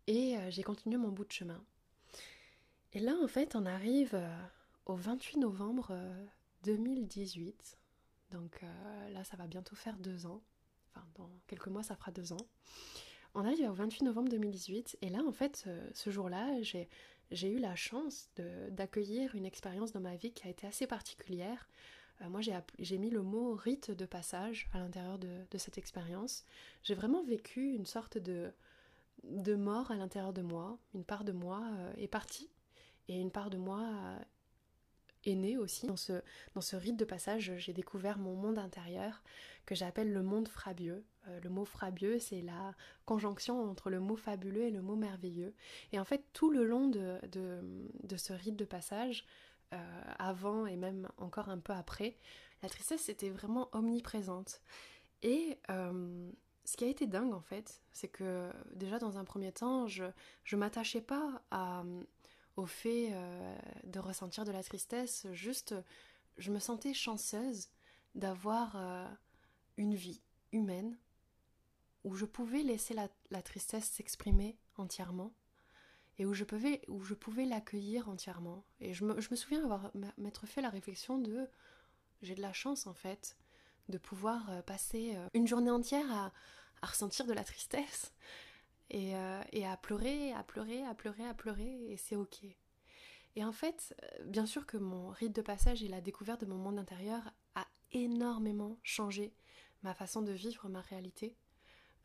Et 0.07 0.35
j'ai 0.49 0.63
continué 0.63 0.97
mon 0.97 1.13
bout 1.13 1.23
de 1.23 1.31
chemin. 1.31 1.63
Et 2.91 2.99
là, 2.99 3.15
en 3.23 3.27
fait, 3.29 3.55
on 3.55 3.65
arrive 3.65 4.21
au 4.87 4.95
28 4.95 5.37
novembre 5.37 5.95
2018. 6.63 7.77
Euh, 8.33 8.37
Donc 8.37 8.63
euh, 8.63 9.09
là, 9.09 9.23
ça 9.23 9.37
va 9.37 9.47
bientôt 9.47 9.75
faire 9.75 9.97
deux 9.97 10.25
ans. 10.25 10.41
Enfin, 10.95 11.05
dans 11.15 11.29
quelques 11.47 11.67
mois, 11.67 11.83
ça 11.83 11.95
fera 11.95 12.11
deux 12.11 12.33
ans. 12.33 12.47
On 13.35 13.45
arrive 13.45 13.69
au 13.69 13.73
28 13.73 14.03
novembre 14.03 14.29
2018. 14.29 14.97
Et 15.01 15.09
là, 15.09 15.19
en 15.27 15.31
fait, 15.31 15.69
ce 15.93 16.09
jour-là, 16.09 16.61
j'ai 16.61 17.51
eu 17.51 17.59
la 17.59 17.75
chance 17.75 18.31
d'accueillir 18.71 19.35
une 19.35 19.45
expérience 19.45 19.91
dans 19.91 19.99
ma 19.99 20.15
vie 20.15 20.31
qui 20.31 20.47
a 20.47 20.49
été 20.49 20.65
assez 20.65 20.87
particulière. 20.87 21.69
moi, 22.21 22.39
j'ai 22.79 22.97
mis 22.97 23.11
le 23.11 23.21
mot 23.21 23.53
rite 23.53 23.91
de 23.91 24.05
passage 24.05 24.67
à 24.73 24.79
l'intérieur 24.79 25.19
de, 25.19 25.57
cette 25.57 25.77
expérience. 25.77 26.45
J'ai 26.81 26.95
vraiment 26.95 27.21
vécu 27.21 27.73
une 27.73 27.85
sorte 27.85 28.17
de, 28.17 28.51
de 29.23 29.53
mort 29.53 29.91
à 29.91 29.97
l'intérieur 29.97 30.33
de 30.33 30.41
moi. 30.41 30.79
Une 30.95 31.03
part 31.03 31.23
de 31.23 31.33
moi 31.33 31.63
est 31.97 32.07
partie 32.07 32.49
et 33.07 33.19
une 33.19 33.31
part 33.31 33.49
de 33.49 33.57
moi 33.57 33.81
euh, 33.81 34.19
est 35.25 35.35
née 35.35 35.57
aussi. 35.57 35.87
Dans 35.87 35.97
ce, 35.97 36.21
dans 36.55 36.61
ce 36.61 36.75
rite 36.75 36.97
de 36.97 37.05
passage, 37.05 37.53
j'ai 37.57 37.73
découvert 37.73 38.17
mon 38.17 38.35
monde 38.35 38.57
intérieur 38.57 39.23
que 39.65 39.75
j'appelle 39.75 40.13
le 40.13 40.23
monde 40.23 40.47
frabieux. 40.47 41.03
Euh, 41.27 41.39
le 41.41 41.49
mot 41.49 41.65
frabieux, 41.65 42.19
c'est 42.19 42.41
la 42.41 42.73
conjonction 43.05 43.69
entre 43.69 43.89
le 43.89 43.99
mot 43.99 44.15
fabuleux 44.15 44.63
et 44.63 44.71
le 44.71 44.81
mot 44.81 44.95
merveilleux. 44.95 45.53
Et 45.91 45.99
en 45.99 46.05
fait, 46.05 46.23
tout 46.33 46.49
le 46.49 46.65
long 46.65 46.87
de, 46.87 47.19
de, 47.31 48.17
ce 48.17 48.33
rite 48.33 48.55
de 48.55 48.65
passage, 48.65 49.25
euh, 49.73 50.01
avant 50.17 50.65
et 50.65 50.77
même 50.77 51.09
encore 51.17 51.49
un 51.49 51.59
peu 51.59 51.73
après, 51.73 52.17
la 52.63 52.69
tristesse 52.69 53.09
était 53.09 53.29
vraiment 53.29 53.69
omniprésente. 53.73 54.61
Et 55.23 55.57
ce 56.67 56.75
qui 56.75 56.83
a 56.83 56.87
été 56.87 57.07
dingue 57.07 57.33
en 57.33 57.41
fait, 57.41 57.81
c'est 57.93 58.09
que 58.09 58.51
déjà 58.73 58.99
dans 58.99 59.17
un 59.17 59.23
premier 59.23 59.51
temps, 59.51 59.87
je 59.87 60.03
ne 60.03 60.57
m'attachais 60.57 61.01
pas 61.01 61.41
à, 61.49 61.83
au 62.57 62.65
fait 62.65 63.11
euh, 63.11 63.57
de 63.85 63.99
ressentir 63.99 64.43
de 64.43 64.51
la 64.51 64.63
tristesse, 64.63 65.27
juste 65.31 65.75
je 66.37 66.51
me 66.51 66.59
sentais 66.59 66.93
chanceuse 66.93 67.69
d'avoir 68.15 68.75
euh, 68.75 69.07
une 69.77 69.95
vie 69.95 70.21
humaine 70.51 70.97
où 72.03 72.15
je 72.15 72.25
pouvais 72.25 72.63
laisser 72.63 72.95
la, 72.95 73.41
tristesse 73.41 73.85
s'exprimer 73.85 74.57
entièrement 74.75 75.33
et 76.17 76.25
où 76.25 76.33
je 76.33 76.43
pouvais, 76.43 76.81
je 77.03 77.13
pouvais 77.13 77.45
l'accueillir 77.45 78.09
entièrement. 78.09 78.65
Et 78.79 78.93
je 78.93 79.05
me, 79.05 79.21
souviens 79.21 79.63
avoir 79.63 79.91
m'être 80.17 80.47
fait 80.47 80.61
la 80.61 80.69
réflexion 80.69 81.19
de 81.19 81.47
j'ai 82.23 82.33
de 82.33 82.41
la 82.41 82.53
chance 82.53 82.87
en 82.87 82.95
fait 82.95 83.37
de 83.89 83.99
pouvoir 83.99 84.49
euh, 84.49 84.61
passer 84.63 85.15
une 85.35 85.47
journée 85.47 85.69
entière 85.69 86.11
à, 86.11 86.33
à 86.81 86.87
ressentir 86.87 87.27
de 87.27 87.33
la 87.33 87.43
tristesse 87.43 88.13
euh, 88.93 89.43
et, 89.51 89.65
à 89.65 89.75
pleurer, 89.77 90.31
à 90.33 90.43
pleurer, 90.43 90.83
à 90.85 90.93
pleurer, 90.93 91.25
à 91.25 91.33
pleurer, 91.33 91.91
et 91.91 91.97
c'est 91.97 92.15
ok. 92.15 92.45
Et 93.35 93.43
en 93.43 93.51
fait, 93.51 93.95
euh, 94.03 94.23
bien 94.25 94.45
sûr 94.45 94.65
que 94.65 94.77
mon 94.77 95.09
rite 95.09 95.35
de 95.35 95.41
passage 95.41 95.83
et 95.83 95.87
la 95.87 96.01
découverte 96.01 96.41
de 96.41 96.45
mon 96.45 96.57
monde 96.57 96.79
intérieur 96.79 97.31
a 97.55 97.67
énormément 97.91 98.77
changé 98.83 99.33
ma 99.83 99.93
façon 99.93 100.21
de 100.21 100.31
vivre 100.31 100.69
ma 100.69 100.81
réalité. 100.81 101.35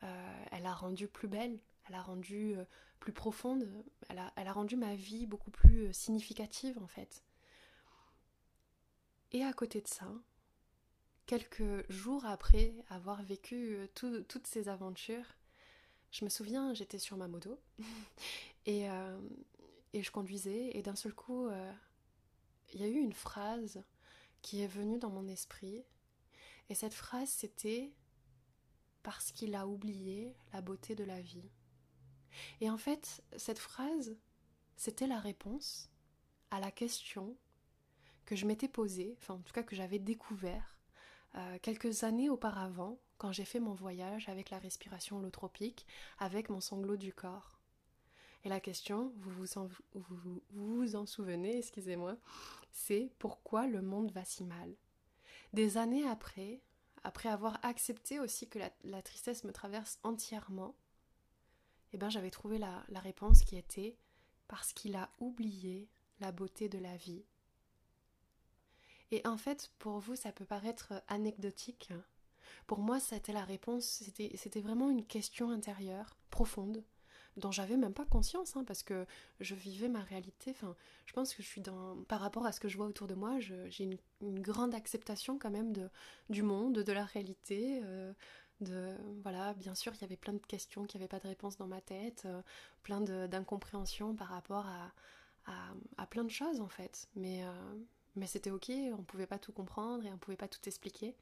Euh, 0.03 0.45
elle 0.51 0.67
a 0.67 0.75
rendu 0.75 1.09
plus 1.09 1.29
belle, 1.29 1.59
elle 1.89 1.95
a 1.95 2.03
rendu 2.03 2.57
plus 2.99 3.13
profonde, 3.13 3.67
elle 4.09 4.19
a, 4.19 4.33
elle 4.37 4.49
a 4.49 4.53
rendu 4.53 4.77
ma 4.77 4.95
vie 4.95 5.27
beaucoup 5.27 5.51
plus 5.51 5.93
significative 5.93 6.79
en 6.83 6.87
fait. 6.87 7.23
Et 9.31 9.43
à 9.45 9.53
côté 9.53 9.81
de 9.81 9.89
ça, 9.89 10.13
quelques 11.27 11.91
jours 11.91 12.27
après 12.27 12.75
avoir 12.91 13.23
vécu 13.23 13.79
toutes 13.95 14.47
ces 14.47 14.69
aventures, 14.69 15.37
je 16.13 16.25
me 16.25 16.31
souviens, 16.31 16.73
j'étais 16.75 16.99
sur 16.99 17.17
ma 17.17 17.27
moto 17.27 17.59
et, 18.67 18.89
euh, 18.89 19.21
et, 19.93 20.03
je 20.03 20.11
conduisais 20.13 20.77
et 20.77 20.83
d'un 20.83 20.95
seul 20.95 21.15
coup, 21.15 21.47
euh, 21.47 21.73
il 22.73 22.81
y 22.81 22.85
a 22.85 22.89
eu 22.89 22.99
une 22.99 23.15
phrase 23.15 23.83
qui 24.43 24.61
est 24.63 24.69
venue 24.69 24.99
dans 24.99 25.11
mon 25.11 25.27
esprit 25.27 25.85
et 26.69 26.75
cette 26.75 26.95
phrase 26.95 27.29
c'était 27.29 27.93
parce 29.03 29.33
qu'il 29.33 29.55
a 29.55 29.67
oublié 29.67 30.37
la 30.53 30.61
beauté 30.61 30.95
de 30.95 31.05
la 31.05 31.21
vie. 31.21 31.51
Et 32.61 32.71
en 32.71 32.79
fait, 32.79 33.23
cette 33.37 33.59
phrase, 33.59 34.17
c'était 34.77 35.07
la 35.07 35.19
réponse 35.19 35.91
à 36.51 36.61
la 36.61 36.71
question 36.71 37.37
que 38.25 38.37
je 38.37 38.47
m'étais 38.47 38.69
posée, 38.69 39.17
enfin 39.19 39.35
en 39.35 39.41
tout 39.41 39.53
cas 39.53 39.63
que 39.63 39.75
j'avais 39.75 39.99
découvert 39.99 40.79
euh, 41.35 41.59
quelques 41.61 42.05
années 42.05 42.31
auparavant, 42.31 42.99
quand 43.23 43.31
j'ai 43.31 43.45
fait 43.45 43.61
mon 43.61 43.73
voyage 43.73 44.29
avec 44.29 44.51
la 44.51 44.59
respiration 44.59 45.19
holotropique, 45.19 45.87
avec 46.19 46.51
mon 46.51 46.61
sanglot 46.61 46.97
du 46.97 47.13
corps. 47.13 47.61
Et 48.43 48.49
la 48.49 48.59
question, 48.59 49.13
vous 49.21 49.31
vous 50.51 50.97
en, 50.97 51.07
souvenez, 51.07 51.57
excusez-moi, 51.57 52.17
c'est 52.73 53.13
pourquoi 53.21 53.69
le 53.69 53.81
monde 53.81 54.11
va 54.11 54.25
si 54.25 54.43
mal? 54.43 54.75
Des 55.53 55.77
années 55.79 56.05
après, 56.05 56.63
après 57.05 57.29
avoir 57.29 57.65
accepté 57.65 58.19
aussi 58.19 58.49
que 58.49 58.59
la, 58.83 59.03
tristesse 59.03 59.45
me 59.45 59.53
traverse 59.53 60.01
entièrement, 60.03 60.75
eh 61.93 61.99
ben 61.99 62.11
j'avais 62.11 62.33
trouvé 62.33 62.59
la, 62.59 62.83
la 62.89 62.99
réponse 62.99 63.45
qui 63.45 63.57
était 63.57 63.97
parce 64.49 64.73
qu'il 64.73 64.97
a 64.97 65.13
oublié 65.21 65.89
la 66.19 66.33
beauté 66.33 66.69
de 66.69 66.79
la 66.79 66.97
vie. 66.97 67.23
Et 69.13 69.25
en 69.25 69.37
fait, 69.37 69.71
pour 69.79 70.01
vous, 70.01 70.17
ça 70.17 70.33
peut 70.33 70.45
paraître 70.45 71.05
anecdotique. 71.07 71.93
Pour 72.67 72.79
moi, 72.81 73.01
c'était 73.01 73.33
la 73.33 73.45
réponse, 73.45 74.03
c'était 74.35 74.61
vraiment 74.61 74.91
une 74.91 75.05
question 75.05 75.51
intérieure, 75.51 76.17
profonde, 76.31 76.85
dont 77.37 77.51
j'avais 77.51 77.77
même 77.77 77.95
pas 77.95 78.05
conscience, 78.05 78.57
hein, 78.57 78.65
parce 78.65 78.83
que 78.83 79.07
je 79.41 79.55
vivais 79.55 79.89
ma 79.89 80.03
réalité. 80.03 80.51
Enfin, 80.51 80.77
je 81.07 81.13
pense 81.13 81.35
que 81.35 81.43
je 81.43 81.49
suis 81.49 81.61
dans, 81.61 81.97
par 82.05 82.21
rapport 82.21 82.47
à 82.47 82.53
ce 82.53 82.61
que 82.61 82.69
je 82.69 82.77
vois 82.77 82.87
autour 82.87 83.07
de 83.07 83.15
moi, 83.15 83.39
j'ai 83.41 83.85
une, 83.85 83.99
grande 84.41 84.75
acceptation 84.75 85.39
quand 85.39 85.51
même 85.51 85.73
de, 85.73 85.89
du 86.31 86.43
monde, 86.43 86.79
de 86.79 86.93
la 86.93 87.05
réalité. 87.05 87.81
Euh, 87.85 88.13
de, 88.61 88.97
voilà, 89.23 89.55
bien 89.55 89.75
sûr, 89.75 89.93
il 89.95 90.01
y 90.01 90.05
avait 90.05 90.17
plein 90.17 90.35
de 90.35 90.39
questions 90.47 90.85
qui 90.85 90.97
n'avaient 90.97 91.09
pas 91.09 91.19
de 91.19 91.27
réponse 91.27 91.57
dans 91.57 91.67
ma 91.67 91.81
tête, 91.81 92.23
euh, 92.27 92.43
plein 92.83 93.01
d'incompréhension 93.01 94.15
par 94.15 94.29
rapport 94.29 94.67
à, 94.67 94.93
à, 95.97 96.07
plein 96.07 96.25
de 96.25 96.31
choses 96.31 96.61
en 96.61 96.69
fait. 96.69 97.09
Mais, 97.17 97.45
euh, 97.45 97.75
mais 98.17 98.27
c'était 98.27 98.51
ok, 98.51 98.71
on 98.97 99.03
pouvait 99.03 99.27
pas 99.27 99.39
tout 99.39 99.53
comprendre 99.53 100.05
et 100.07 100.13
on 100.13 100.19
pouvait 100.19 100.37
pas 100.37 100.49
tout 100.49 100.61
expliquer. 100.67 101.17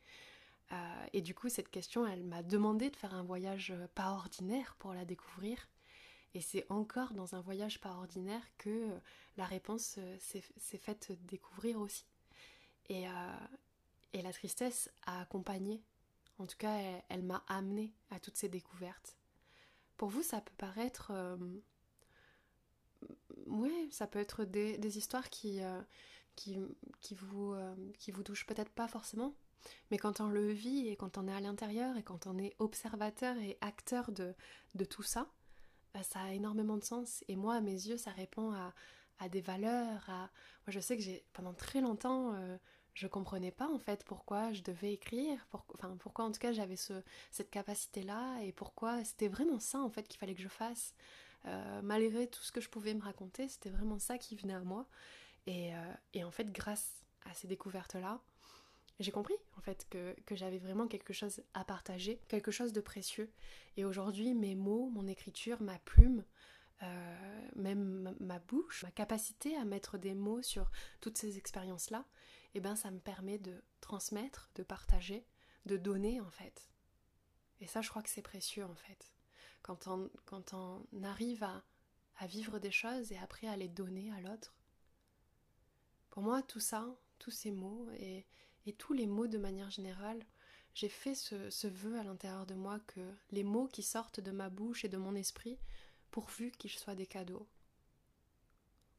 Et 1.13 1.23
du 1.23 1.35
coup, 1.35 1.49
cette 1.49 1.71
question, 1.71 2.07
elle 2.07 2.23
m'a 2.25 2.43
demandé 2.43 2.91
de 2.91 2.97
faire 2.97 3.15
un 3.15 3.25
voyage 3.25 3.75
pas 3.95 4.13
ordinaire 4.13 4.77
pour 4.79 4.95
la 4.95 5.05
découvrir. 5.05 5.69
Et 6.35 6.41
c'est 6.41 6.67
encore 6.69 7.13
dans 7.15 7.35
un 7.35 7.41
voyage 7.41 7.81
pas 7.81 7.91
ordinaire 7.91 8.43
que 8.57 8.71
euh, 8.71 8.99
la 9.37 9.45
réponse 9.45 9.97
euh, 9.99 10.17
s'est 10.21 10.79
faite 10.79 11.13
découvrir 11.27 11.81
aussi. 11.81 12.05
Et, 12.89 13.09
euh, 13.09 13.37
et, 14.13 14.23
la 14.23 14.33
tristesse 14.33 14.91
a 15.07 15.21
accompagné, 15.21 15.83
en 16.39 16.47
tout 16.47 16.57
cas 16.57 17.03
elle, 17.09 17.23
m'a 17.23 17.45
amené 17.49 17.93
à 18.11 18.21
toutes 18.21 18.37
ces 18.37 18.49
découvertes. 18.49 19.17
Pour 19.97 20.09
vous, 20.09 20.23
ça 20.23 20.41
peut 20.41 20.55
paraître... 20.57 21.13
oui, 23.47 23.89
ça 23.91 24.07
peut 24.07 24.19
être 24.19 24.45
des, 24.45 24.79
des 24.79 24.99
histoires 24.99 25.29
qui, 25.31 25.61
qui, 26.37 26.57
qui, 27.01 27.15
vous, 27.15 27.55
qui 27.99 28.11
vous 28.11 28.23
touchent 28.23 28.47
peut-être 28.47 28.71
pas 28.71 28.89
forcément, 28.89 29.35
mais 29.91 29.99
quand 29.99 30.21
on 30.21 30.29
le 30.29 30.51
vit 30.51 30.89
et 30.89 30.97
quand 30.97 31.19
on 31.19 31.29
est 31.29 31.33
à 31.33 31.41
l'intérieur 31.41 31.97
et 31.97 32.03
quand 32.03 32.27
on 32.27 32.39
est 32.39 32.55
observateur 32.59 33.37
et 33.39 33.59
acteur 33.61 34.13
de, 34.13 34.35
de 34.75 34.85
tout 34.85 35.03
ça, 35.03 35.27
bah, 35.95 36.03
ça 36.03 36.21
a 36.21 36.33
énormément 36.33 36.77
de 36.77 36.85
sens. 36.85 37.25
Et 37.29 37.37
moi, 37.37 37.57
à 37.57 37.61
mes 37.61 37.73
yeux, 37.73 37.97
ça 37.97 38.11
répond 38.11 38.53
à, 38.53 38.73
à 39.19 39.29
des 39.29 39.41
valeurs. 39.41 40.09
À... 40.09 40.19
Moi, 40.67 40.69
je 40.69 40.81
sais 40.81 40.97
que 40.97 41.03
j'ai 41.03 41.25
pendant 41.33 41.55
très 41.55 41.81
longtemps, 41.81 42.35
euh, 42.35 42.57
je 42.95 43.07
comprenais 43.07 43.53
pas 43.53 43.69
en 43.69 43.79
fait 43.79 44.05
pourquoi 44.05 44.53
je 44.53 44.63
devais 44.63 44.93
écrire, 44.93 45.47
enfin 45.53 45.97
pourquoi 45.99 46.25
en 46.25 46.33
tout 46.33 46.41
cas 46.41 46.53
j'avais 46.53 46.77
ce, 46.77 47.03
cette 47.31 47.51
capacité-là 47.51 48.41
et 48.43 48.53
pourquoi 48.53 49.05
c'était 49.05 49.29
vraiment 49.29 49.61
ça 49.61 49.81
en 49.81 49.91
fait 49.91 50.09
qu'il 50.09 50.19
fallait 50.19 50.35
que 50.35 50.43
je 50.43 50.49
fasse. 50.49 50.95
Euh, 51.47 51.81
malgré 51.83 52.27
tout 52.27 52.43
ce 52.43 52.53
que 52.53 52.61
je 52.61 52.69
pouvais 52.69 52.93
me 52.93 53.03
raconter, 53.03 53.49
c'était 53.49 53.71
vraiment 53.71 53.99
ça 53.99 54.19
qui 54.19 54.37
venait 54.37 54.55
à 54.55 54.61
moi. 54.61 54.87
Et, 55.47 55.75
euh, 55.75 55.93
et 56.13 56.25
en 56.25 56.31
fait, 56.31 56.53
grâce 56.53 57.03
à 57.25 57.33
ces 57.33 57.47
découvertes-là, 57.49 58.21
j'ai 59.01 59.13
compris 59.13 59.35
en 59.57 59.61
fait 59.63 59.87
que, 59.91 60.15
j'avais 60.31 60.59
vraiment 60.59 60.87
quelque 60.87 61.13
chose 61.13 61.43
à 61.55 61.65
partager, 61.65 62.21
quelque 62.29 62.51
chose 62.51 62.73
de 62.73 62.81
précieux. 62.81 63.33
Et 63.77 63.85
aujourd'hui, 63.85 64.35
mes 64.35 64.55
mots, 64.55 64.91
mon 64.91 65.07
écriture, 65.07 65.61
ma 65.63 65.79
plume, 65.81 66.25
euh, 66.83 67.49
même 67.57 68.15
ma, 68.21 68.39
bouche, 68.39 68.83
ma 68.85 68.91
capacité 68.91 69.57
à 69.57 69.65
mettre 69.65 69.99
des 69.99 70.15
mots 70.15 70.43
sur 70.43 70.71
toutes 71.01 71.19
ces 71.19 71.39
expériences-là, 71.39 72.05
eh 72.55 72.61
ben 72.61 72.77
ça 72.77 72.91
me 72.91 73.01
permet 73.01 73.39
de 73.39 73.63
transmettre, 73.81 74.51
de 74.55 74.63
partager, 74.63 75.27
de 75.67 75.77
donner 75.77 76.21
en 76.21 76.31
fait. 76.31 76.71
Et 77.61 77.67
ça, 77.67 77.81
je 77.83 77.91
crois 77.91 78.03
que 78.03 78.11
c'est 78.11 78.23
précieux 78.23 78.65
en 78.65 78.75
fait. 78.75 79.15
Quand 79.63 79.89
on, 79.89 80.11
quand 80.25 80.55
on 80.55 80.87
arrive 81.03 81.43
à, 81.43 81.65
à 82.21 82.27
vivre 82.27 82.59
des 82.59 82.71
choses 82.71 83.13
et 83.13 83.19
après 83.19 83.47
à 83.47 83.57
les 83.57 83.69
donner 83.69 84.13
à 84.13 84.21
l'autre. 84.21 84.55
Pour 86.11 86.23
moi, 86.23 86.43
tout 86.43 86.61
ça, 86.61 86.87
tous 87.19 87.31
ces 87.31 87.51
mots 87.51 87.89
et, 87.99 88.27
et 88.71 88.73
tous 88.73 88.93
les 88.93 89.09
mots 89.09 89.27
de 89.27 89.37
manière 89.37 89.69
générale, 89.73 90.25
j'ai 90.75 90.89
fait 90.89 91.17
ce, 91.17 91.67
vœu 91.67 91.99
à 91.99 92.05
l'intérieur 92.05 92.47
de 92.47 92.55
moi 92.55 92.79
que 92.87 93.01
les 93.33 93.43
mots 93.43 93.67
qui 93.67 93.83
sortent 93.83 94.21
de 94.21 94.31
ma 94.31 94.49
bouche 94.49 94.85
et 94.85 94.89
de 94.89 94.97
mon 94.97 95.17
esprit, 95.17 95.59
pourvu 96.13 96.53
qu'ils 96.53 96.71
soient 96.71 96.95
des 96.95 97.09
cadeaux. 97.09 97.49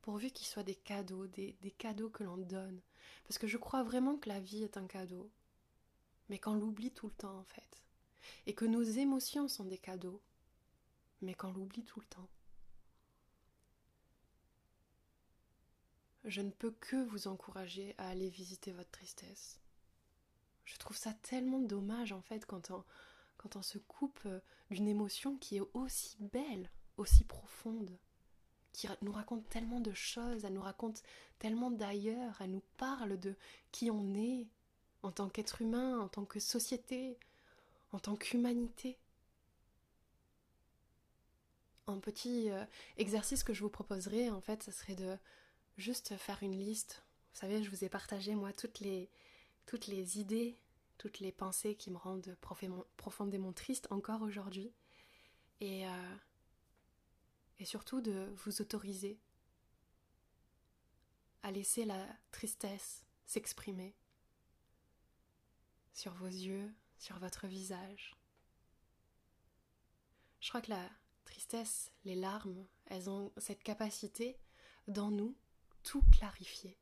Pourvu 0.01 0.29
qu'ils 0.29 0.47
soient 0.47 0.63
des 0.63 0.75
cadeaux, 0.75 1.25
des, 1.27 1.55
des 1.61 1.71
cadeaux 1.71 2.09
que 2.09 2.25
l'on 2.25 2.35
donne. 2.35 2.81
Parce 3.23 3.37
que 3.37 3.47
je 3.47 3.57
crois 3.57 3.81
vraiment 3.81 4.17
que 4.17 4.27
la 4.27 4.41
vie 4.41 4.63
est 4.63 4.75
un 4.75 4.87
cadeau. 4.87 5.31
Mais 6.27 6.37
qu'on 6.37 6.55
l'oublie 6.55 6.91
tout 6.91 7.07
le 7.07 7.13
temps 7.13 7.39
en 7.39 7.45
fait. 7.45 7.81
Et 8.47 8.53
que 8.53 8.65
nos 8.65 8.83
émotions 8.83 9.47
sont 9.47 9.63
des 9.63 9.77
cadeaux. 9.77 10.21
Mais 11.21 11.33
qu'on 11.33 11.53
l'oublie 11.53 11.85
tout 11.85 12.01
le 12.01 12.07
temps. 12.07 12.27
je 16.25 16.41
ne 16.41 16.51
peux 16.51 16.71
que 16.71 17.03
vous 17.07 17.27
encourager 17.27 17.95
à 17.97 18.09
aller 18.09 18.29
visiter 18.29 18.71
votre 18.71 18.91
tristesse. 18.91 19.60
Je 20.71 20.77
trouve 20.77 20.97
ça 20.97 21.13
tellement 21.13 21.59
dommage 21.59 22.13
en 22.13 22.21
fait 22.21 22.45
quand 22.45 22.71
on, 22.71 22.83
quand 23.37 23.55
on 23.55 23.61
se 23.61 23.77
coupe 23.77 24.19
euh, 24.25 24.39
d'une 24.69 24.87
émotion 24.87 25.37
qui 25.37 25.57
est 25.57 25.63
aussi 25.73 26.17
belle, 26.19 26.69
aussi 26.97 27.23
profonde, 27.23 27.97
qui 28.71 28.87
nous 29.01 29.11
raconte 29.11 29.47
tellement 29.49 29.81
de 29.81 29.93
choses, 29.93 30.45
elle 30.45 30.53
nous 30.53 30.61
raconte 30.61 31.03
tellement 31.39 31.71
d'ailleurs, 31.71 32.39
elle 32.39 32.51
nous 32.51 32.63
parle 32.77 33.19
de 33.19 33.35
qui 33.71 33.91
on 33.91 34.13
est 34.15 34.47
en 35.03 35.11
tant 35.11 35.27
qu'être 35.27 35.61
humain, 35.61 35.99
en 35.99 36.07
tant 36.07 36.23
que 36.23 36.39
société, 36.39 37.17
en 37.91 37.99
tant 37.99 38.15
qu'humanité. 38.15 38.97
Un 41.87 41.99
petit 41.99 42.49
euh, 42.49 42.63
exercice 42.97 43.43
que 43.43 43.53
je 43.53 43.63
vous 43.63 43.69
proposerai 43.69 44.29
en 44.29 44.39
fait, 44.39 44.63
ce 44.63 44.71
serait 44.71 44.95
de 44.95 45.17
juste 45.77 46.15
faire 46.15 46.41
une 46.41 46.57
liste. 46.57 47.03
Vous 47.33 47.39
savez, 47.41 47.61
je 47.61 47.69
vous 47.69 47.83
ai 47.83 47.89
partagé 47.89 48.35
moi 48.35 48.53
toutes 48.53 48.79
les, 48.79 49.09
toutes 49.65 49.87
les 49.87 50.19
idées, 50.19 50.57
toutes 51.01 51.19
les 51.19 51.31
pensées 51.31 51.73
qui 51.73 51.89
me 51.89 51.97
rendent 51.97 52.37
profondément 52.95 53.53
triste 53.53 53.87
encore 53.89 54.21
aujourd'hui. 54.21 54.71
Et, 55.59 55.87
euh, 55.87 56.15
et 57.57 57.65
surtout 57.65 58.01
de 58.01 58.31
vous 58.35 58.61
autoriser 58.61 59.19
à 61.41 61.49
laisser 61.49 61.85
la 61.85 62.05
tristesse 62.31 63.03
s'exprimer 63.25 63.95
sur 65.91 66.13
vos 66.13 66.27
yeux, 66.27 66.71
sur 66.99 67.17
votre 67.17 67.47
visage. 67.47 68.15
Je 70.39 70.49
crois 70.49 70.61
que 70.61 70.69
la 70.69 70.87
tristesse, 71.25 71.91
les 72.05 72.15
larmes, 72.15 72.67
elles 72.85 73.09
ont 73.09 73.33
cette 73.37 73.63
capacité 73.63 74.37
dans 74.87 75.09
nous 75.09 75.35
tout 75.81 76.03
clarifier, 76.11 76.77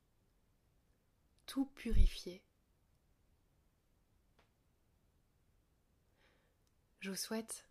tout 1.46 1.68
purifier. 1.68 2.44
Je 7.00 7.12
vous 7.12 7.16
souhaite 7.16 7.66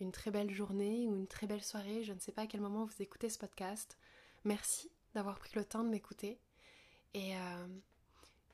une 0.00 0.10
très 0.10 0.30
belle 0.30 0.50
journée 0.50 1.06
ou 1.06 1.16
une 1.16 1.26
très 1.26 1.46
belle 1.46 1.62
soirée. 1.62 2.02
Je 2.02 2.14
ne 2.14 2.18
sais 2.18 2.32
pas 2.32 2.42
à 2.42 2.46
quel 2.46 2.62
moment 2.62 2.86
vous 2.86 3.02
écoutez 3.02 3.28
ce 3.28 3.38
podcast. 3.38 3.98
Merci 4.44 4.90
d'avoir 5.14 5.38
pris 5.38 5.52
le 5.54 5.66
temps 5.66 5.84
de 5.84 5.90
m'écouter. 5.90 6.40
Et 7.12 7.36
euh, 7.36 7.68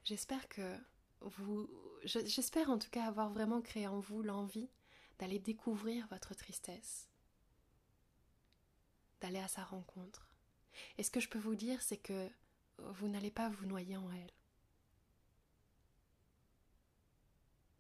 j'espère 0.02 0.48
que 0.48 0.76
vous. 1.20 1.70
J'espère 2.02 2.70
en 2.70 2.78
tout 2.78 2.90
cas 2.90 3.04
avoir 3.04 3.30
vraiment 3.30 3.62
créé 3.62 3.86
en 3.86 4.00
vous 4.00 4.22
l'envie 4.22 4.68
d'aller 5.20 5.38
découvrir 5.38 6.08
votre 6.08 6.34
tristesse, 6.34 7.08
d'aller 9.20 9.38
à 9.38 9.48
sa 9.48 9.62
rencontre. 9.62 10.34
Et 10.98 11.04
ce 11.04 11.10
que 11.12 11.20
je 11.20 11.28
peux 11.28 11.38
vous 11.38 11.54
dire, 11.54 11.80
c'est 11.82 11.98
que 11.98 12.28
vous 12.78 13.06
n'allez 13.06 13.30
pas 13.30 13.48
vous 13.48 13.66
noyer 13.66 13.96
en 13.96 14.10
elle. 14.10 14.32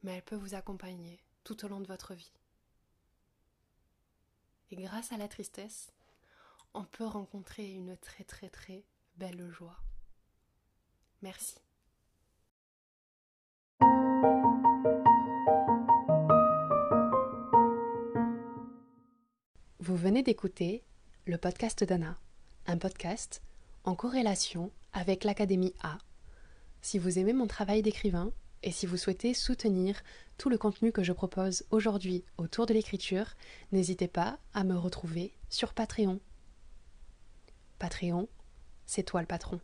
Mais 0.04 0.12
elle 0.12 0.22
peut 0.22 0.36
vous 0.36 0.54
accompagner 0.54 1.23
tout 1.44 1.64
au 1.64 1.68
long 1.68 1.80
de 1.80 1.86
votre 1.86 2.14
vie. 2.14 2.32
Et 4.70 4.76
grâce 4.76 5.12
à 5.12 5.16
la 5.16 5.28
tristesse, 5.28 5.92
on 6.74 6.84
peut 6.84 7.06
rencontrer 7.06 7.70
une 7.70 7.96
très 7.98 8.24
très 8.24 8.48
très 8.48 8.84
belle 9.16 9.48
joie. 9.50 9.78
Merci. 11.22 11.56
Vous 19.78 19.96
venez 19.96 20.22
d'écouter 20.22 20.82
le 21.26 21.38
podcast 21.38 21.84
d'Anna 21.84 22.18
un 22.66 22.78
podcast 22.78 23.42
en 23.84 23.94
corrélation 23.94 24.70
avec 24.92 25.24
l'Académie 25.24 25.74
A. 25.82 25.98
Si 26.80 26.98
vous 26.98 27.18
aimez 27.18 27.32
mon 27.32 27.46
travail 27.46 27.82
d'écrivain 27.82 28.32
Et 28.66 28.72
si 28.72 28.86
vous 28.86 28.96
souhaitez 28.96 29.34
soutenir 29.34 30.02
tout 30.38 30.48
le 30.48 30.56
contenu 30.56 30.90
que 30.90 31.02
je 31.02 31.12
propose 31.12 31.64
aujourd'hui 31.70 32.24
autour 32.38 32.64
de 32.64 32.72
l'écriture, 32.72 33.26
n'hésitez 33.72 34.08
pas 34.08 34.38
à 34.54 34.64
me 34.64 34.74
retrouver 34.74 35.34
sur 35.50 35.74
Patreon. 35.74 36.18
Patreon, 37.78 38.26
c'est 38.86 39.02
toi 39.02 39.20
le 39.20 39.26
patron. 39.26 39.60